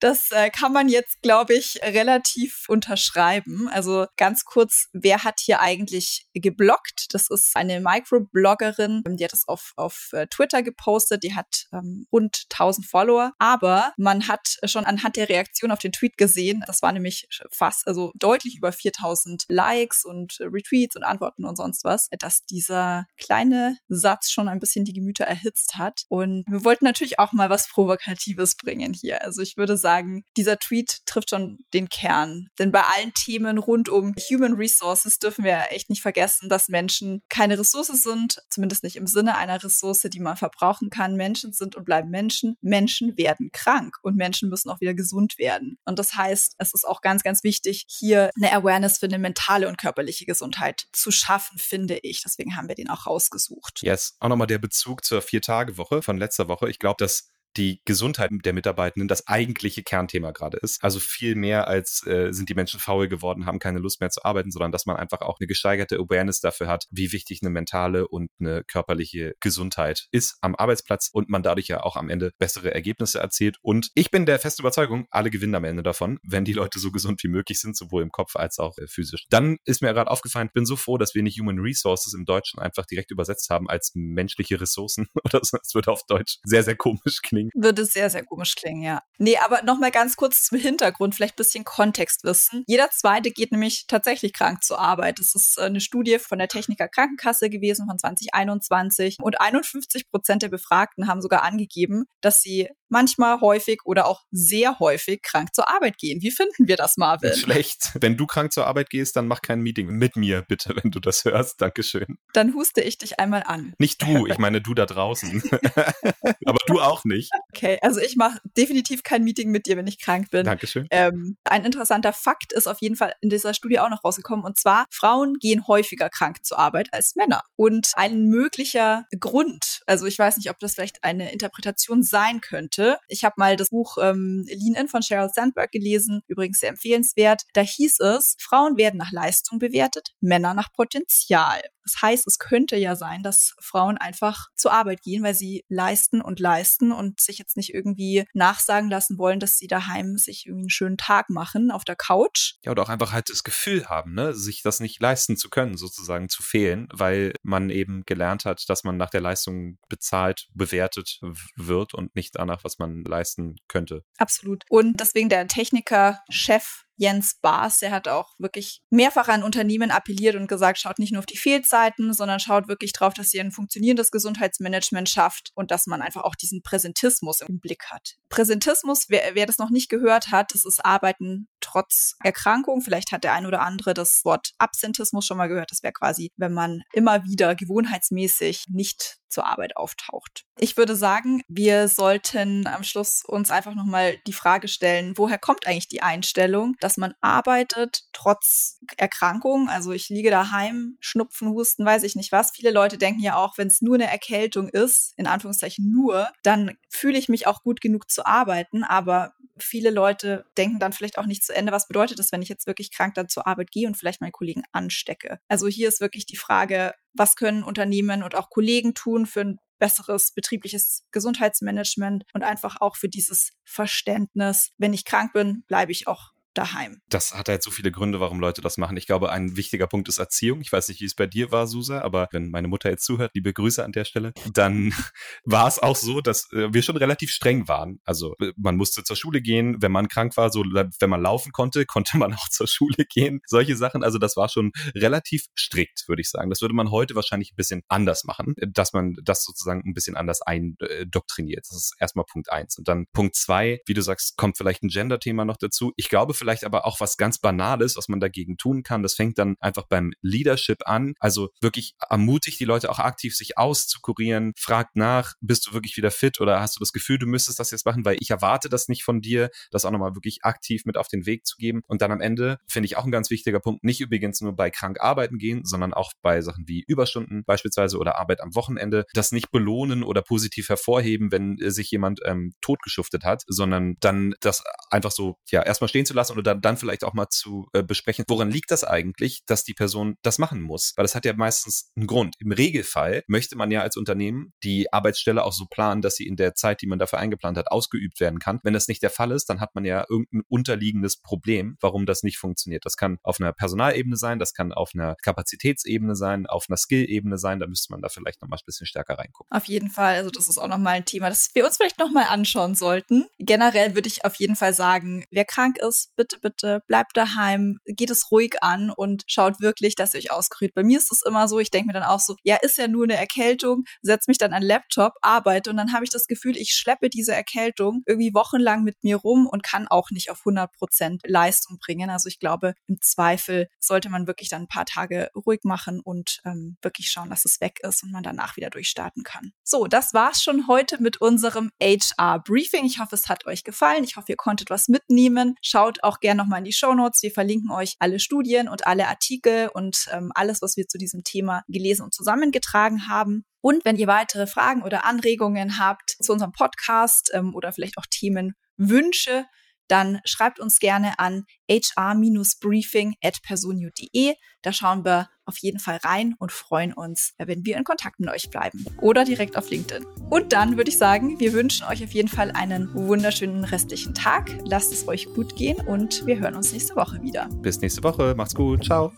das 0.00 0.30
äh, 0.30 0.50
kann 0.50 0.72
man 0.72 0.88
jetzt, 0.88 1.20
glaube 1.22 1.54
ich, 1.54 1.80
relativ 1.82 2.64
unterschreiben. 2.68 3.68
Also 3.68 4.06
ganz 4.16 4.44
kurz, 4.44 4.88
wer 4.92 5.24
hat 5.24 5.40
hier 5.40 5.60
eigentlich 5.60 6.26
geblockt? 6.34 7.14
Das 7.14 7.28
ist 7.30 7.56
eine 7.56 7.80
Microbloggerin, 7.80 9.02
die 9.06 9.24
hat 9.24 9.32
das 9.32 9.46
auf, 9.46 9.72
auf 9.76 10.10
äh, 10.12 10.26
Twitter 10.28 10.62
gepostet, 10.62 11.22
die 11.22 11.34
hat 11.34 11.66
ähm, 11.72 12.06
rund 12.12 12.44
1000 12.52 12.86
Follower. 12.86 13.32
Aber 13.38 13.92
man 13.96 14.28
hat 14.28 14.56
schon 14.64 14.84
anhand 14.84 15.16
der 15.16 15.28
Reaktion 15.28 15.70
auf 15.70 15.78
den 15.78 15.92
Tweet 15.92 16.16
gesehen, 16.16 16.62
das 16.66 16.82
war 16.82 16.92
nämlich 16.92 17.28
fast, 17.50 17.86
also 17.86 18.12
deutlich 18.14 18.56
über 18.56 18.72
4000 18.72 19.44
Likes 19.48 20.04
und 20.04 20.38
Retweets 20.40 20.96
und 20.96 21.02
Antworten 21.02 21.44
und 21.44 21.56
sonst 21.56 21.84
was, 21.84 22.08
dass 22.18 22.44
dieser 22.44 23.06
kleine 23.16 23.78
Satz 23.88 24.30
schon 24.30 24.48
ein 24.48 24.60
bisschen 24.60 24.84
die 24.84 24.92
Gemüter 24.92 25.24
erhitzt 25.24 25.76
hat. 25.76 26.04
Und 26.08 26.44
wir 26.48 26.64
wollten 26.64 26.84
natürlich 26.84 27.18
auch 27.18 27.32
mal 27.32 27.50
was 27.50 27.68
Provokatives 27.68 28.37
Positives 28.38 28.56
bringen 28.56 28.94
hier. 28.94 29.22
Also 29.24 29.42
ich 29.42 29.56
würde 29.56 29.76
sagen, 29.76 30.24
dieser 30.36 30.58
Tweet 30.58 30.98
trifft 31.06 31.30
schon 31.30 31.58
den 31.74 31.88
Kern. 31.88 32.48
Denn 32.58 32.72
bei 32.72 32.82
allen 32.82 33.12
Themen 33.14 33.58
rund 33.58 33.88
um 33.88 34.14
Human 34.30 34.54
Resources 34.54 35.18
dürfen 35.18 35.44
wir 35.44 35.66
echt 35.70 35.90
nicht 35.90 36.02
vergessen, 36.02 36.48
dass 36.48 36.68
Menschen 36.68 37.22
keine 37.28 37.58
Ressource 37.58 37.88
sind, 37.88 38.42
zumindest 38.50 38.84
nicht 38.84 38.96
im 38.96 39.06
Sinne 39.06 39.36
einer 39.36 39.62
Ressource, 39.62 40.02
die 40.02 40.20
man 40.20 40.36
verbrauchen 40.36 40.90
kann. 40.90 41.16
Menschen 41.16 41.52
sind 41.52 41.74
und 41.74 41.84
bleiben 41.84 42.10
Menschen. 42.10 42.56
Menschen 42.60 43.16
werden 43.16 43.50
krank 43.52 43.96
und 44.02 44.16
Menschen 44.16 44.48
müssen 44.48 44.70
auch 44.70 44.80
wieder 44.80 44.94
gesund 44.94 45.38
werden. 45.38 45.78
Und 45.84 45.98
das 45.98 46.14
heißt, 46.14 46.54
es 46.58 46.74
ist 46.74 46.86
auch 46.86 47.00
ganz, 47.00 47.22
ganz 47.22 47.42
wichtig, 47.44 47.84
hier 47.88 48.30
eine 48.36 48.52
Awareness 48.52 48.98
für 48.98 49.06
eine 49.06 49.18
mentale 49.18 49.68
und 49.68 49.78
körperliche 49.78 50.26
Gesundheit 50.26 50.86
zu 50.92 51.10
schaffen, 51.10 51.58
finde 51.58 51.98
ich. 52.02 52.22
Deswegen 52.22 52.56
haben 52.56 52.68
wir 52.68 52.74
den 52.74 52.90
auch 52.90 53.06
rausgesucht. 53.06 53.82
Yes, 53.82 54.16
auch 54.20 54.28
nochmal 54.28 54.46
der 54.46 54.58
Bezug 54.58 55.04
zur 55.04 55.22
Vier-Tage-Woche 55.22 56.02
von 56.02 56.18
letzter 56.18 56.48
Woche. 56.48 56.70
Ich 56.70 56.78
glaube, 56.78 56.96
dass 56.98 57.28
die 57.58 57.80
Gesundheit 57.84 58.30
der 58.44 58.52
Mitarbeitenden 58.52 59.08
das 59.08 59.26
eigentliche 59.26 59.82
Kernthema 59.82 60.30
gerade 60.30 60.58
ist. 60.58 60.82
Also 60.82 61.00
viel 61.00 61.34
mehr 61.34 61.68
als 61.68 62.06
äh, 62.06 62.32
sind 62.32 62.48
die 62.48 62.54
Menschen 62.54 62.80
faul 62.80 63.08
geworden, 63.08 63.46
haben 63.46 63.58
keine 63.58 63.80
Lust 63.80 64.00
mehr 64.00 64.10
zu 64.10 64.24
arbeiten, 64.24 64.50
sondern 64.50 64.72
dass 64.72 64.86
man 64.86 64.96
einfach 64.96 65.20
auch 65.20 65.38
eine 65.40 65.46
gesteigerte 65.46 65.96
Awareness 65.96 66.40
dafür 66.40 66.68
hat, 66.68 66.86
wie 66.90 67.12
wichtig 67.12 67.40
eine 67.42 67.50
mentale 67.50 68.06
und 68.08 68.30
eine 68.38 68.64
körperliche 68.64 69.34
Gesundheit 69.40 70.06
ist 70.12 70.38
am 70.40 70.54
Arbeitsplatz 70.54 71.10
und 71.12 71.28
man 71.28 71.42
dadurch 71.42 71.68
ja 71.68 71.82
auch 71.82 71.96
am 71.96 72.08
Ende 72.08 72.32
bessere 72.38 72.72
Ergebnisse 72.72 73.18
erzielt. 73.18 73.56
Und 73.60 73.90
ich 73.94 74.10
bin 74.10 74.24
der 74.24 74.38
festen 74.38 74.62
Überzeugung, 74.62 75.06
alle 75.10 75.30
gewinnen 75.30 75.54
am 75.54 75.64
Ende 75.64 75.82
davon, 75.82 76.18
wenn 76.22 76.44
die 76.44 76.52
Leute 76.52 76.78
so 76.78 76.92
gesund 76.92 77.22
wie 77.24 77.28
möglich 77.28 77.60
sind, 77.60 77.76
sowohl 77.76 78.02
im 78.02 78.10
Kopf 78.10 78.36
als 78.36 78.58
auch 78.58 78.78
äh, 78.78 78.86
physisch. 78.86 79.26
Dann 79.30 79.58
ist 79.64 79.82
mir 79.82 79.92
gerade 79.92 80.10
aufgefallen, 80.10 80.48
ich 80.48 80.52
bin 80.52 80.66
so 80.66 80.76
froh, 80.76 80.98
dass 80.98 81.14
wir 81.14 81.22
nicht 81.22 81.38
Human 81.40 81.58
Resources 81.58 82.14
im 82.14 82.24
Deutschen 82.24 82.60
einfach 82.60 82.86
direkt 82.86 83.10
übersetzt 83.10 83.50
haben 83.50 83.68
als 83.68 83.92
menschliche 83.94 84.60
Ressourcen 84.60 85.08
oder 85.24 85.40
so. 85.42 85.58
Das 85.58 85.74
würde 85.74 85.90
auf 85.90 86.04
Deutsch 86.06 86.38
sehr, 86.44 86.62
sehr 86.62 86.76
komisch 86.76 87.20
klingen. 87.22 87.47
Würde 87.54 87.84
sehr, 87.84 88.10
sehr 88.10 88.24
komisch 88.24 88.54
klingen, 88.54 88.82
ja. 88.82 89.02
Nee, 89.18 89.36
aber 89.38 89.62
nochmal 89.62 89.90
ganz 89.90 90.16
kurz 90.16 90.44
zum 90.44 90.58
Hintergrund, 90.58 91.14
vielleicht 91.14 91.34
ein 91.34 91.36
bisschen 91.36 91.64
Kontextwissen. 91.64 92.64
Jeder 92.66 92.90
Zweite 92.90 93.30
geht 93.30 93.52
nämlich 93.52 93.86
tatsächlich 93.86 94.32
krank 94.32 94.62
zur 94.62 94.78
Arbeit. 94.78 95.18
Das 95.18 95.34
ist 95.34 95.58
eine 95.58 95.80
Studie 95.80 96.18
von 96.18 96.38
der 96.38 96.48
Techniker 96.48 96.88
Krankenkasse 96.88 97.50
gewesen 97.50 97.86
von 97.86 97.98
2021 97.98 99.16
und 99.20 99.40
51 99.40 100.10
Prozent 100.10 100.42
der 100.42 100.48
Befragten 100.48 101.08
haben 101.08 101.22
sogar 101.22 101.42
angegeben, 101.42 102.04
dass 102.20 102.42
sie 102.42 102.68
manchmal 102.88 103.40
häufig 103.40 103.80
oder 103.84 104.06
auch 104.06 104.24
sehr 104.30 104.78
häufig 104.78 105.22
krank 105.22 105.54
zur 105.54 105.68
Arbeit 105.68 105.98
gehen. 105.98 106.22
Wie 106.22 106.30
finden 106.30 106.68
wir 106.68 106.76
das, 106.76 106.96
Marvin? 106.96 107.34
Schlecht. 107.34 107.92
Wenn 108.00 108.16
du 108.16 108.26
krank 108.26 108.52
zur 108.52 108.66
Arbeit 108.66 108.90
gehst, 108.90 109.16
dann 109.16 109.26
mach 109.26 109.42
kein 109.42 109.60
Meeting 109.60 109.88
mit 109.88 110.16
mir, 110.16 110.42
bitte, 110.42 110.74
wenn 110.82 110.90
du 110.90 111.00
das 111.00 111.24
hörst. 111.24 111.60
Dankeschön. 111.60 112.18
Dann 112.32 112.54
huste 112.54 112.80
ich 112.80 112.98
dich 112.98 113.18
einmal 113.18 113.42
an. 113.46 113.74
Nicht 113.78 114.02
du, 114.02 114.26
ich 114.26 114.38
meine 114.38 114.60
du 114.60 114.74
da 114.74 114.86
draußen. 114.86 115.42
Aber 116.44 116.58
du 116.66 116.80
auch 116.80 117.04
nicht. 117.04 117.30
Okay, 117.54 117.78
also 117.82 118.00
ich 118.00 118.16
mache 118.16 118.40
definitiv 118.56 119.02
kein 119.02 119.24
Meeting 119.24 119.50
mit 119.50 119.66
dir, 119.66 119.76
wenn 119.76 119.86
ich 119.86 120.00
krank 120.00 120.30
bin. 120.30 120.44
Dankeschön. 120.44 120.86
Ähm, 120.90 121.36
ein 121.44 121.64
interessanter 121.64 122.12
Fakt 122.12 122.52
ist 122.52 122.66
auf 122.66 122.80
jeden 122.80 122.96
Fall 122.96 123.14
in 123.20 123.30
dieser 123.30 123.54
Studie 123.54 123.80
auch 123.80 123.90
noch 123.90 124.04
rausgekommen. 124.04 124.44
Und 124.44 124.58
zwar, 124.58 124.86
Frauen 124.90 125.34
gehen 125.34 125.66
häufiger 125.66 126.08
krank 126.08 126.44
zur 126.44 126.58
Arbeit 126.58 126.88
als 126.92 127.16
Männer. 127.16 127.42
Und 127.56 127.92
ein 127.94 128.26
möglicher 128.26 129.04
Grund, 129.18 129.82
also 129.86 130.06
ich 130.06 130.18
weiß 130.18 130.36
nicht, 130.38 130.50
ob 130.50 130.58
das 130.58 130.74
vielleicht 130.74 131.04
eine 131.04 131.32
Interpretation 131.32 132.02
sein 132.02 132.40
könnte, 132.40 132.77
könnte. 132.78 132.98
Ich 133.08 133.24
habe 133.24 133.34
mal 133.36 133.56
das 133.56 133.70
Buch 133.70 133.98
ähm, 134.00 134.44
Lean 134.46 134.74
In 134.80 134.88
von 134.88 135.02
Sheryl 135.02 135.30
Sandberg 135.32 135.70
gelesen, 135.70 136.22
übrigens 136.26 136.60
sehr 136.60 136.70
empfehlenswert. 136.70 137.42
Da 137.52 137.60
hieß 137.60 138.00
es, 138.00 138.36
Frauen 138.38 138.76
werden 138.76 138.98
nach 138.98 139.12
Leistung 139.12 139.58
bewertet, 139.58 140.10
Männer 140.20 140.54
nach 140.54 140.72
Potenzial. 140.72 141.60
Das 141.88 142.02
heißt, 142.02 142.26
es 142.26 142.38
könnte 142.38 142.76
ja 142.76 142.96
sein, 142.96 143.22
dass 143.22 143.54
Frauen 143.60 143.96
einfach 143.96 144.48
zur 144.54 144.72
Arbeit 144.72 145.00
gehen, 145.02 145.22
weil 145.22 145.34
sie 145.34 145.64
leisten 145.68 146.20
und 146.20 146.38
leisten 146.38 146.92
und 146.92 147.20
sich 147.20 147.38
jetzt 147.38 147.56
nicht 147.56 147.72
irgendwie 147.72 148.24
nachsagen 148.34 148.90
lassen 148.90 149.16
wollen, 149.16 149.40
dass 149.40 149.56
sie 149.56 149.68
daheim 149.68 150.18
sich 150.18 150.44
irgendwie 150.46 150.64
einen 150.64 150.70
schönen 150.70 150.96
Tag 150.98 151.30
machen 151.30 151.70
auf 151.70 151.84
der 151.84 151.96
Couch. 151.96 152.54
Ja, 152.62 152.72
oder 152.72 152.82
auch 152.82 152.90
einfach 152.90 153.12
halt 153.12 153.30
das 153.30 153.42
Gefühl 153.42 153.88
haben, 153.88 154.12
ne, 154.12 154.34
sich 154.34 154.62
das 154.62 154.80
nicht 154.80 155.00
leisten 155.00 155.38
zu 155.38 155.48
können, 155.48 155.78
sozusagen 155.78 156.28
zu 156.28 156.42
fehlen, 156.42 156.88
weil 156.92 157.32
man 157.42 157.70
eben 157.70 158.02
gelernt 158.04 158.44
hat, 158.44 158.68
dass 158.68 158.84
man 158.84 158.98
nach 158.98 159.10
der 159.10 159.22
Leistung 159.22 159.78
bezahlt, 159.88 160.48
bewertet 160.54 161.20
wird 161.56 161.94
und 161.94 162.14
nicht 162.14 162.34
danach, 162.34 162.64
was 162.64 162.67
man 162.78 163.04
leisten 163.04 163.56
könnte. 163.68 164.04
Absolut. 164.18 164.64
Und 164.68 165.00
deswegen 165.00 165.28
der 165.30 165.46
Techniker, 165.46 166.20
Chef 166.28 166.84
Jens 166.98 167.36
Baas, 167.40 167.78
der 167.78 167.92
hat 167.92 168.08
auch 168.08 168.34
wirklich 168.38 168.82
mehrfach 168.90 169.28
an 169.28 169.44
Unternehmen 169.44 169.90
appelliert 169.90 170.34
und 170.34 170.48
gesagt, 170.48 170.78
schaut 170.78 170.98
nicht 170.98 171.12
nur 171.12 171.20
auf 171.20 171.26
die 171.26 171.36
Fehlzeiten, 171.36 172.12
sondern 172.12 172.40
schaut 172.40 172.66
wirklich 172.66 172.92
drauf, 172.92 173.14
dass 173.14 173.32
ihr 173.32 173.40
ein 173.40 173.52
funktionierendes 173.52 174.10
Gesundheitsmanagement 174.10 175.08
schafft 175.08 175.52
und 175.54 175.70
dass 175.70 175.86
man 175.86 176.02
einfach 176.02 176.24
auch 176.24 176.34
diesen 176.34 176.62
Präsentismus 176.62 177.40
im 177.40 177.60
Blick 177.60 177.86
hat. 177.90 178.16
Präsentismus, 178.28 179.06
wer, 179.08 179.34
wer 179.34 179.46
das 179.46 179.58
noch 179.58 179.70
nicht 179.70 179.88
gehört 179.88 180.32
hat, 180.32 180.52
das 180.52 180.64
ist 180.64 180.84
Arbeiten 180.84 181.48
trotz 181.60 182.16
Erkrankung. 182.22 182.82
Vielleicht 182.82 183.12
hat 183.12 183.24
der 183.24 183.32
ein 183.32 183.46
oder 183.46 183.62
andere 183.62 183.94
das 183.94 184.24
Wort 184.24 184.52
Absentismus 184.58 185.24
schon 185.24 185.36
mal 185.36 185.46
gehört. 185.46 185.70
Das 185.70 185.82
wäre 185.82 185.92
quasi, 185.92 186.32
wenn 186.36 186.52
man 186.52 186.82
immer 186.92 187.24
wieder 187.24 187.54
gewohnheitsmäßig 187.54 188.64
nicht 188.68 189.18
zur 189.28 189.46
Arbeit 189.46 189.76
auftaucht. 189.76 190.44
Ich 190.58 190.76
würde 190.76 190.96
sagen, 190.96 191.42
wir 191.48 191.88
sollten 191.88 192.66
am 192.66 192.82
Schluss 192.82 193.22
uns 193.24 193.50
einfach 193.50 193.74
nochmal 193.74 194.16
die 194.26 194.32
Frage 194.32 194.68
stellen, 194.68 195.12
woher 195.16 195.38
kommt 195.38 195.66
eigentlich 195.66 195.88
die 195.88 196.02
Einstellung, 196.02 196.74
dass 196.88 196.96
man 196.96 197.12
arbeitet 197.20 198.04
trotz 198.14 198.80
Erkrankung? 198.96 199.68
Also 199.68 199.92
ich 199.92 200.08
liege 200.08 200.30
daheim, 200.30 200.96
Schnupfen, 201.00 201.50
Husten, 201.50 201.84
weiß 201.84 202.02
ich 202.02 202.16
nicht 202.16 202.32
was. 202.32 202.50
Viele 202.50 202.70
Leute 202.70 202.96
denken 202.96 203.20
ja 203.20 203.36
auch, 203.36 203.58
wenn 203.58 203.68
es 203.68 203.82
nur 203.82 203.96
eine 203.96 204.10
Erkältung 204.10 204.70
ist, 204.70 205.12
in 205.18 205.26
Anführungszeichen 205.26 205.92
nur, 205.92 206.28
dann 206.42 206.78
fühle 206.88 207.18
ich 207.18 207.28
mich 207.28 207.46
auch 207.46 207.62
gut 207.62 207.82
genug 207.82 208.10
zu 208.10 208.24
arbeiten. 208.24 208.84
Aber 208.84 209.34
viele 209.58 209.90
Leute 209.90 210.46
denken 210.56 210.78
dann 210.78 210.94
vielleicht 210.94 211.18
auch 211.18 211.26
nicht 211.26 211.44
zu 211.44 211.54
Ende, 211.54 211.72
was 211.72 211.88
bedeutet 211.88 212.18
es, 212.20 212.32
wenn 212.32 212.40
ich 212.40 212.48
jetzt 212.48 212.66
wirklich 212.66 212.90
krank 212.90 213.12
dann 213.16 213.28
zur 213.28 213.46
Arbeit 213.46 213.70
gehe 213.70 213.86
und 213.86 213.98
vielleicht 213.98 214.22
meine 214.22 214.32
Kollegen 214.32 214.62
anstecke. 214.72 215.40
Also 215.48 215.68
hier 215.68 215.88
ist 215.88 216.00
wirklich 216.00 216.24
die 216.24 216.36
Frage, 216.36 216.94
was 217.12 217.36
können 217.36 217.64
Unternehmen 217.64 218.22
und 218.22 218.34
auch 218.34 218.48
Kollegen 218.48 218.94
tun 218.94 219.26
für 219.26 219.42
ein 219.42 219.58
besseres 219.78 220.32
betriebliches 220.32 221.04
Gesundheitsmanagement 221.10 222.24
und 222.32 222.44
einfach 222.44 222.80
auch 222.80 222.96
für 222.96 223.10
dieses 223.10 223.50
Verständnis, 223.64 224.70
wenn 224.78 224.94
ich 224.94 225.04
krank 225.04 225.34
bin, 225.34 225.64
bleibe 225.66 225.92
ich 225.92 226.08
auch 226.08 226.32
daheim. 226.58 227.00
Das 227.08 227.34
hat 227.34 227.48
halt 227.48 227.62
so 227.62 227.70
viele 227.70 227.92
Gründe, 227.92 228.20
warum 228.20 228.40
Leute 228.40 228.60
das 228.60 228.76
machen. 228.78 228.96
Ich 228.96 229.06
glaube, 229.06 229.30
ein 229.30 229.56
wichtiger 229.56 229.86
Punkt 229.86 230.08
ist 230.08 230.18
Erziehung. 230.18 230.60
Ich 230.60 230.72
weiß 230.72 230.88
nicht, 230.88 231.00
wie 231.00 231.04
es 231.04 231.14
bei 231.14 231.26
dir 231.26 231.52
war, 231.52 231.66
Susa, 231.66 232.02
aber 232.02 232.28
wenn 232.32 232.50
meine 232.50 232.68
Mutter 232.68 232.90
jetzt 232.90 233.04
zuhört, 233.04 233.30
liebe 233.34 233.52
Grüße 233.52 233.84
an 233.84 233.92
der 233.92 234.04
Stelle, 234.04 234.32
dann 234.52 234.92
war 235.44 235.68
es 235.68 235.78
auch 235.78 235.96
so, 235.96 236.20
dass 236.20 236.52
äh, 236.52 236.72
wir 236.72 236.82
schon 236.82 236.96
relativ 236.96 237.30
streng 237.30 237.68
waren. 237.68 238.00
Also 238.04 238.34
äh, 238.40 238.52
man 238.56 238.76
musste 238.76 239.04
zur 239.04 239.16
Schule 239.16 239.40
gehen, 239.40 239.80
wenn 239.80 239.92
man 239.92 240.08
krank 240.08 240.36
war, 240.36 240.50
so 240.50 240.62
wenn 240.62 241.10
man 241.10 241.22
laufen 241.22 241.52
konnte, 241.52 241.86
konnte 241.86 242.18
man 242.18 242.34
auch 242.34 242.48
zur 242.48 242.66
Schule 242.66 243.04
gehen. 243.08 243.40
Solche 243.46 243.76
Sachen. 243.76 244.02
Also 244.02 244.18
das 244.18 244.36
war 244.36 244.48
schon 244.48 244.72
relativ 244.94 245.44
strikt, 245.56 246.08
würde 246.08 246.22
ich 246.22 246.30
sagen. 246.30 246.50
Das 246.50 246.60
würde 246.60 246.74
man 246.74 246.90
heute 246.90 247.14
wahrscheinlich 247.14 247.52
ein 247.52 247.56
bisschen 247.56 247.82
anders 247.88 248.24
machen, 248.24 248.54
dass 248.72 248.92
man 248.92 249.14
das 249.22 249.44
sozusagen 249.44 249.82
ein 249.86 249.94
bisschen 249.94 250.16
anders 250.16 250.42
eindoktriniert. 250.42 251.66
Das 251.68 251.76
ist 251.76 251.94
erstmal 252.00 252.24
Punkt 252.24 252.50
eins. 252.50 252.78
Und 252.78 252.88
dann 252.88 253.06
Punkt 253.12 253.36
zwei, 253.36 253.80
wie 253.86 253.94
du 253.94 254.02
sagst, 254.02 254.36
kommt 254.36 254.56
vielleicht 254.56 254.82
ein 254.82 254.88
Gender-Thema 254.88 255.44
noch 255.44 255.56
dazu. 255.56 255.92
Ich 255.96 256.08
glaube 256.08 256.34
vielleicht 256.34 256.47
vielleicht 256.48 256.64
aber 256.64 256.86
auch 256.86 256.98
was 257.00 257.18
ganz 257.18 257.38
Banales, 257.38 257.98
was 257.98 258.08
man 258.08 258.20
dagegen 258.20 258.56
tun 258.56 258.82
kann. 258.82 259.02
Das 259.02 259.12
fängt 259.12 259.36
dann 259.36 259.56
einfach 259.60 259.86
beim 259.86 260.12
Leadership 260.22 260.78
an. 260.86 261.12
Also 261.20 261.50
wirklich 261.60 261.94
ermutigt 262.08 262.58
die 262.58 262.64
Leute 262.64 262.90
auch 262.90 262.98
aktiv, 262.98 263.36
sich 263.36 263.58
auszukurieren, 263.58 264.52
fragt 264.56 264.96
nach, 264.96 265.34
bist 265.42 265.66
du 265.66 265.74
wirklich 265.74 265.98
wieder 265.98 266.10
fit 266.10 266.40
oder 266.40 266.60
hast 266.60 266.76
du 266.76 266.80
das 266.80 266.94
Gefühl, 266.94 267.18
du 267.18 267.26
müsstest 267.26 267.60
das 267.60 267.70
jetzt 267.70 267.84
machen, 267.84 268.06
weil 268.06 268.16
ich 268.20 268.30
erwarte 268.30 268.70
das 268.70 268.88
nicht 268.88 269.04
von 269.04 269.20
dir, 269.20 269.50
das 269.70 269.84
auch 269.84 269.90
nochmal 269.90 270.14
wirklich 270.14 270.38
aktiv 270.42 270.86
mit 270.86 270.96
auf 270.96 271.08
den 271.08 271.26
Weg 271.26 271.46
zu 271.46 271.58
geben. 271.58 271.82
Und 271.86 272.00
dann 272.00 272.12
am 272.12 272.22
Ende 272.22 272.56
finde 272.66 272.86
ich 272.86 272.96
auch 272.96 273.04
ein 273.04 273.10
ganz 273.10 273.28
wichtiger 273.28 273.60
Punkt, 273.60 273.84
nicht 273.84 274.00
übrigens 274.00 274.40
nur 274.40 274.56
bei 274.56 274.70
krank 274.70 275.02
arbeiten 275.02 275.36
gehen, 275.36 275.66
sondern 275.66 275.92
auch 275.92 276.12
bei 276.22 276.40
Sachen 276.40 276.66
wie 276.66 276.82
Überstunden 276.86 277.44
beispielsweise 277.44 277.98
oder 277.98 278.18
Arbeit 278.18 278.40
am 278.40 278.54
Wochenende, 278.54 279.04
das 279.12 279.32
nicht 279.32 279.50
belohnen 279.50 280.02
oder 280.02 280.22
positiv 280.22 280.70
hervorheben, 280.70 281.30
wenn 281.30 281.58
sich 281.58 281.90
jemand 281.90 282.20
ähm, 282.24 282.54
totgeschuftet 282.62 283.24
hat, 283.24 283.42
sondern 283.48 283.96
dann 284.00 284.34
das 284.40 284.64
einfach 284.88 285.10
so, 285.10 285.36
ja, 285.50 285.62
erstmal 285.62 285.88
stehen 285.88 286.06
zu 286.06 286.14
lassen 286.14 286.37
oder 286.38 286.54
dann, 286.54 286.76
vielleicht 286.76 287.04
auch 287.04 287.14
mal 287.14 287.28
zu 287.28 287.68
äh, 287.72 287.82
besprechen, 287.82 288.24
woran 288.28 288.50
liegt 288.50 288.70
das 288.70 288.84
eigentlich, 288.84 289.40
dass 289.46 289.64
die 289.64 289.74
Person 289.74 290.16
das 290.22 290.38
machen 290.38 290.60
muss? 290.60 290.92
Weil 290.96 291.04
das 291.04 291.14
hat 291.14 291.24
ja 291.24 291.34
meistens 291.34 291.90
einen 291.96 292.06
Grund. 292.06 292.36
Im 292.38 292.52
Regelfall 292.52 293.22
möchte 293.26 293.56
man 293.56 293.70
ja 293.70 293.82
als 293.82 293.96
Unternehmen 293.96 294.52
die 294.62 294.92
Arbeitsstelle 294.92 295.44
auch 295.44 295.52
so 295.52 295.66
planen, 295.66 296.02
dass 296.02 296.16
sie 296.16 296.26
in 296.26 296.36
der 296.36 296.54
Zeit, 296.54 296.82
die 296.82 296.86
man 296.86 296.98
dafür 296.98 297.18
eingeplant 297.18 297.58
hat, 297.58 297.70
ausgeübt 297.70 298.20
werden 298.20 298.38
kann. 298.38 298.60
Wenn 298.62 298.74
das 298.74 298.88
nicht 298.88 299.02
der 299.02 299.10
Fall 299.10 299.32
ist, 299.32 299.46
dann 299.46 299.60
hat 299.60 299.74
man 299.74 299.84
ja 299.84 300.04
irgendein 300.08 300.42
unterliegendes 300.48 301.20
Problem, 301.20 301.76
warum 301.80 302.06
das 302.06 302.22
nicht 302.22 302.38
funktioniert. 302.38 302.84
Das 302.84 302.96
kann 302.96 303.18
auf 303.22 303.40
einer 303.40 303.52
Personalebene 303.52 304.16
sein, 304.16 304.38
das 304.38 304.54
kann 304.54 304.72
auf 304.72 304.92
einer 304.94 305.16
Kapazitätsebene 305.22 306.14
sein, 306.14 306.46
auf 306.46 306.66
einer 306.68 306.76
Skill-Ebene 306.76 307.38
sein. 307.38 307.60
Da 307.60 307.66
müsste 307.66 307.92
man 307.92 308.02
da 308.02 308.08
vielleicht 308.08 308.42
noch 308.42 308.48
mal 308.48 308.56
ein 308.56 308.66
bisschen 308.66 308.86
stärker 308.86 309.18
reingucken. 309.18 309.56
Auf 309.56 309.64
jeden 309.64 309.90
Fall. 309.90 310.16
Also 310.16 310.30
das 310.30 310.48
ist 310.48 310.58
auch 310.58 310.68
noch 310.68 310.78
mal 310.78 310.90
ein 310.90 311.04
Thema, 311.04 311.28
das 311.28 311.50
wir 311.54 311.64
uns 311.64 311.76
vielleicht 311.76 311.98
noch 311.98 312.10
mal 312.10 312.24
anschauen 312.24 312.74
sollten. 312.74 313.26
Generell 313.38 313.94
würde 313.94 314.08
ich 314.08 314.24
auf 314.24 314.34
jeden 314.36 314.56
Fall 314.56 314.74
sagen, 314.74 315.24
wer 315.30 315.44
krank 315.44 315.78
ist, 315.78 316.12
bitte 316.18 316.38
bitte, 316.40 316.82
bleibt 316.86 317.16
daheim, 317.16 317.78
geht 317.86 318.10
es 318.10 318.30
ruhig 318.30 318.56
an 318.62 318.90
und 318.90 319.22
schaut 319.26 319.60
wirklich, 319.60 319.94
dass 319.94 320.12
ihr 320.12 320.18
euch 320.18 320.32
auskuriert. 320.32 320.74
Bei 320.74 320.82
mir 320.82 320.98
ist 320.98 321.12
es 321.12 321.22
immer 321.24 321.48
so, 321.48 321.60
ich 321.60 321.70
denke 321.70 321.86
mir 321.86 321.92
dann 321.92 322.02
auch 322.02 322.20
so, 322.20 322.36
ja, 322.42 322.56
ist 322.56 322.76
ja 322.76 322.88
nur 322.88 323.04
eine 323.04 323.16
Erkältung, 323.16 323.84
setz 324.02 324.26
mich 324.26 324.36
dann 324.36 324.52
an 324.52 324.62
den 324.62 324.68
Laptop, 324.68 325.14
arbeite 325.22 325.70
und 325.70 325.76
dann 325.76 325.92
habe 325.92 326.04
ich 326.04 326.10
das 326.10 326.26
Gefühl, 326.26 326.56
ich 326.56 326.72
schleppe 326.74 327.08
diese 327.08 327.34
Erkältung 327.34 328.02
irgendwie 328.06 328.34
wochenlang 328.34 328.82
mit 328.82 328.96
mir 329.02 329.16
rum 329.16 329.46
und 329.46 329.62
kann 329.62 329.86
auch 329.86 330.10
nicht 330.10 330.30
auf 330.30 330.40
100 330.40 330.72
Prozent 330.72 331.22
Leistung 331.24 331.78
bringen. 331.78 332.10
Also 332.10 332.28
ich 332.28 332.40
glaube, 332.40 332.74
im 332.88 332.98
Zweifel 333.00 333.68
sollte 333.78 334.10
man 334.10 334.26
wirklich 334.26 334.48
dann 334.48 334.62
ein 334.62 334.68
paar 334.68 334.86
Tage 334.86 335.30
ruhig 335.46 335.60
machen 335.62 336.00
und 336.00 336.40
ähm, 336.44 336.76
wirklich 336.82 337.10
schauen, 337.10 337.30
dass 337.30 337.44
es 337.44 337.60
weg 337.60 337.78
ist 337.82 338.02
und 338.02 338.10
man 338.10 338.24
danach 338.24 338.56
wieder 338.56 338.70
durchstarten 338.70 339.22
kann. 339.22 339.52
So, 339.62 339.86
das 339.86 340.14
war's 340.14 340.42
schon 340.42 340.66
heute 340.66 341.00
mit 341.00 341.20
unserem 341.20 341.70
HR 341.80 342.40
Briefing. 342.40 342.84
Ich 342.84 342.98
hoffe, 342.98 343.14
es 343.14 343.28
hat 343.28 343.46
euch 343.46 343.64
gefallen. 343.64 344.04
Ich 344.04 344.16
hoffe, 344.16 344.32
ihr 344.32 344.36
konntet 344.36 344.70
was 344.70 344.88
mitnehmen. 344.88 345.54
Schaut 345.62 346.02
auch 346.08 346.20
gerne 346.20 346.42
nochmal 346.42 346.60
in 346.60 346.64
die 346.64 346.72
Show 346.72 346.94
Notes. 346.94 347.22
Wir 347.22 347.30
verlinken 347.30 347.70
euch 347.70 347.96
alle 347.98 348.18
Studien 348.18 348.68
und 348.68 348.86
alle 348.86 349.08
Artikel 349.08 349.68
und 349.72 350.08
ähm, 350.12 350.32
alles, 350.34 350.62
was 350.62 350.76
wir 350.76 350.88
zu 350.88 350.98
diesem 350.98 351.22
Thema 351.22 351.62
gelesen 351.68 352.02
und 352.02 352.14
zusammengetragen 352.14 353.08
haben. 353.08 353.44
Und 353.60 353.84
wenn 353.84 353.96
ihr 353.96 354.06
weitere 354.06 354.46
Fragen 354.46 354.82
oder 354.82 355.04
Anregungen 355.04 355.78
habt 355.78 356.16
zu 356.20 356.32
unserem 356.32 356.52
Podcast 356.52 357.30
ähm, 357.34 357.54
oder 357.54 357.72
vielleicht 357.72 357.98
auch 357.98 358.06
Themenwünsche, 358.10 359.44
dann 359.88 360.20
schreibt 360.24 360.60
uns 360.60 360.78
gerne 360.78 361.18
an 361.18 361.44
hr-briefing 361.70 363.14
at 363.22 363.42
personio.de. 363.42 364.34
Da 364.62 364.72
schauen 364.72 365.04
wir 365.04 365.28
auf 365.44 365.58
jeden 365.58 365.78
Fall 365.78 365.98
rein 366.04 366.34
und 366.38 366.52
freuen 366.52 366.92
uns, 366.92 367.34
wenn 367.38 367.64
wir 367.64 367.76
in 367.76 367.84
Kontakt 367.84 368.20
mit 368.20 368.28
euch 368.28 368.50
bleiben. 368.50 368.84
Oder 369.00 369.24
direkt 369.24 369.56
auf 369.56 369.70
LinkedIn. 369.70 370.04
Und 370.30 370.52
dann 370.52 370.76
würde 370.76 370.90
ich 370.90 370.98
sagen, 370.98 371.40
wir 371.40 371.52
wünschen 371.52 371.86
euch 371.86 372.04
auf 372.04 372.12
jeden 372.12 372.28
Fall 372.28 372.50
einen 372.52 372.92
wunderschönen 372.94 373.64
restlichen 373.64 374.14
Tag. 374.14 374.58
Lasst 374.64 374.92
es 374.92 375.08
euch 375.08 375.26
gut 375.34 375.56
gehen 375.56 375.80
und 375.86 376.26
wir 376.26 376.38
hören 376.38 376.54
uns 376.54 376.72
nächste 376.72 376.96
Woche 376.96 377.22
wieder. 377.22 377.48
Bis 377.62 377.80
nächste 377.80 378.02
Woche. 378.02 378.34
Macht's 378.36 378.54
gut. 378.54 378.84
Ciao. 378.84 379.12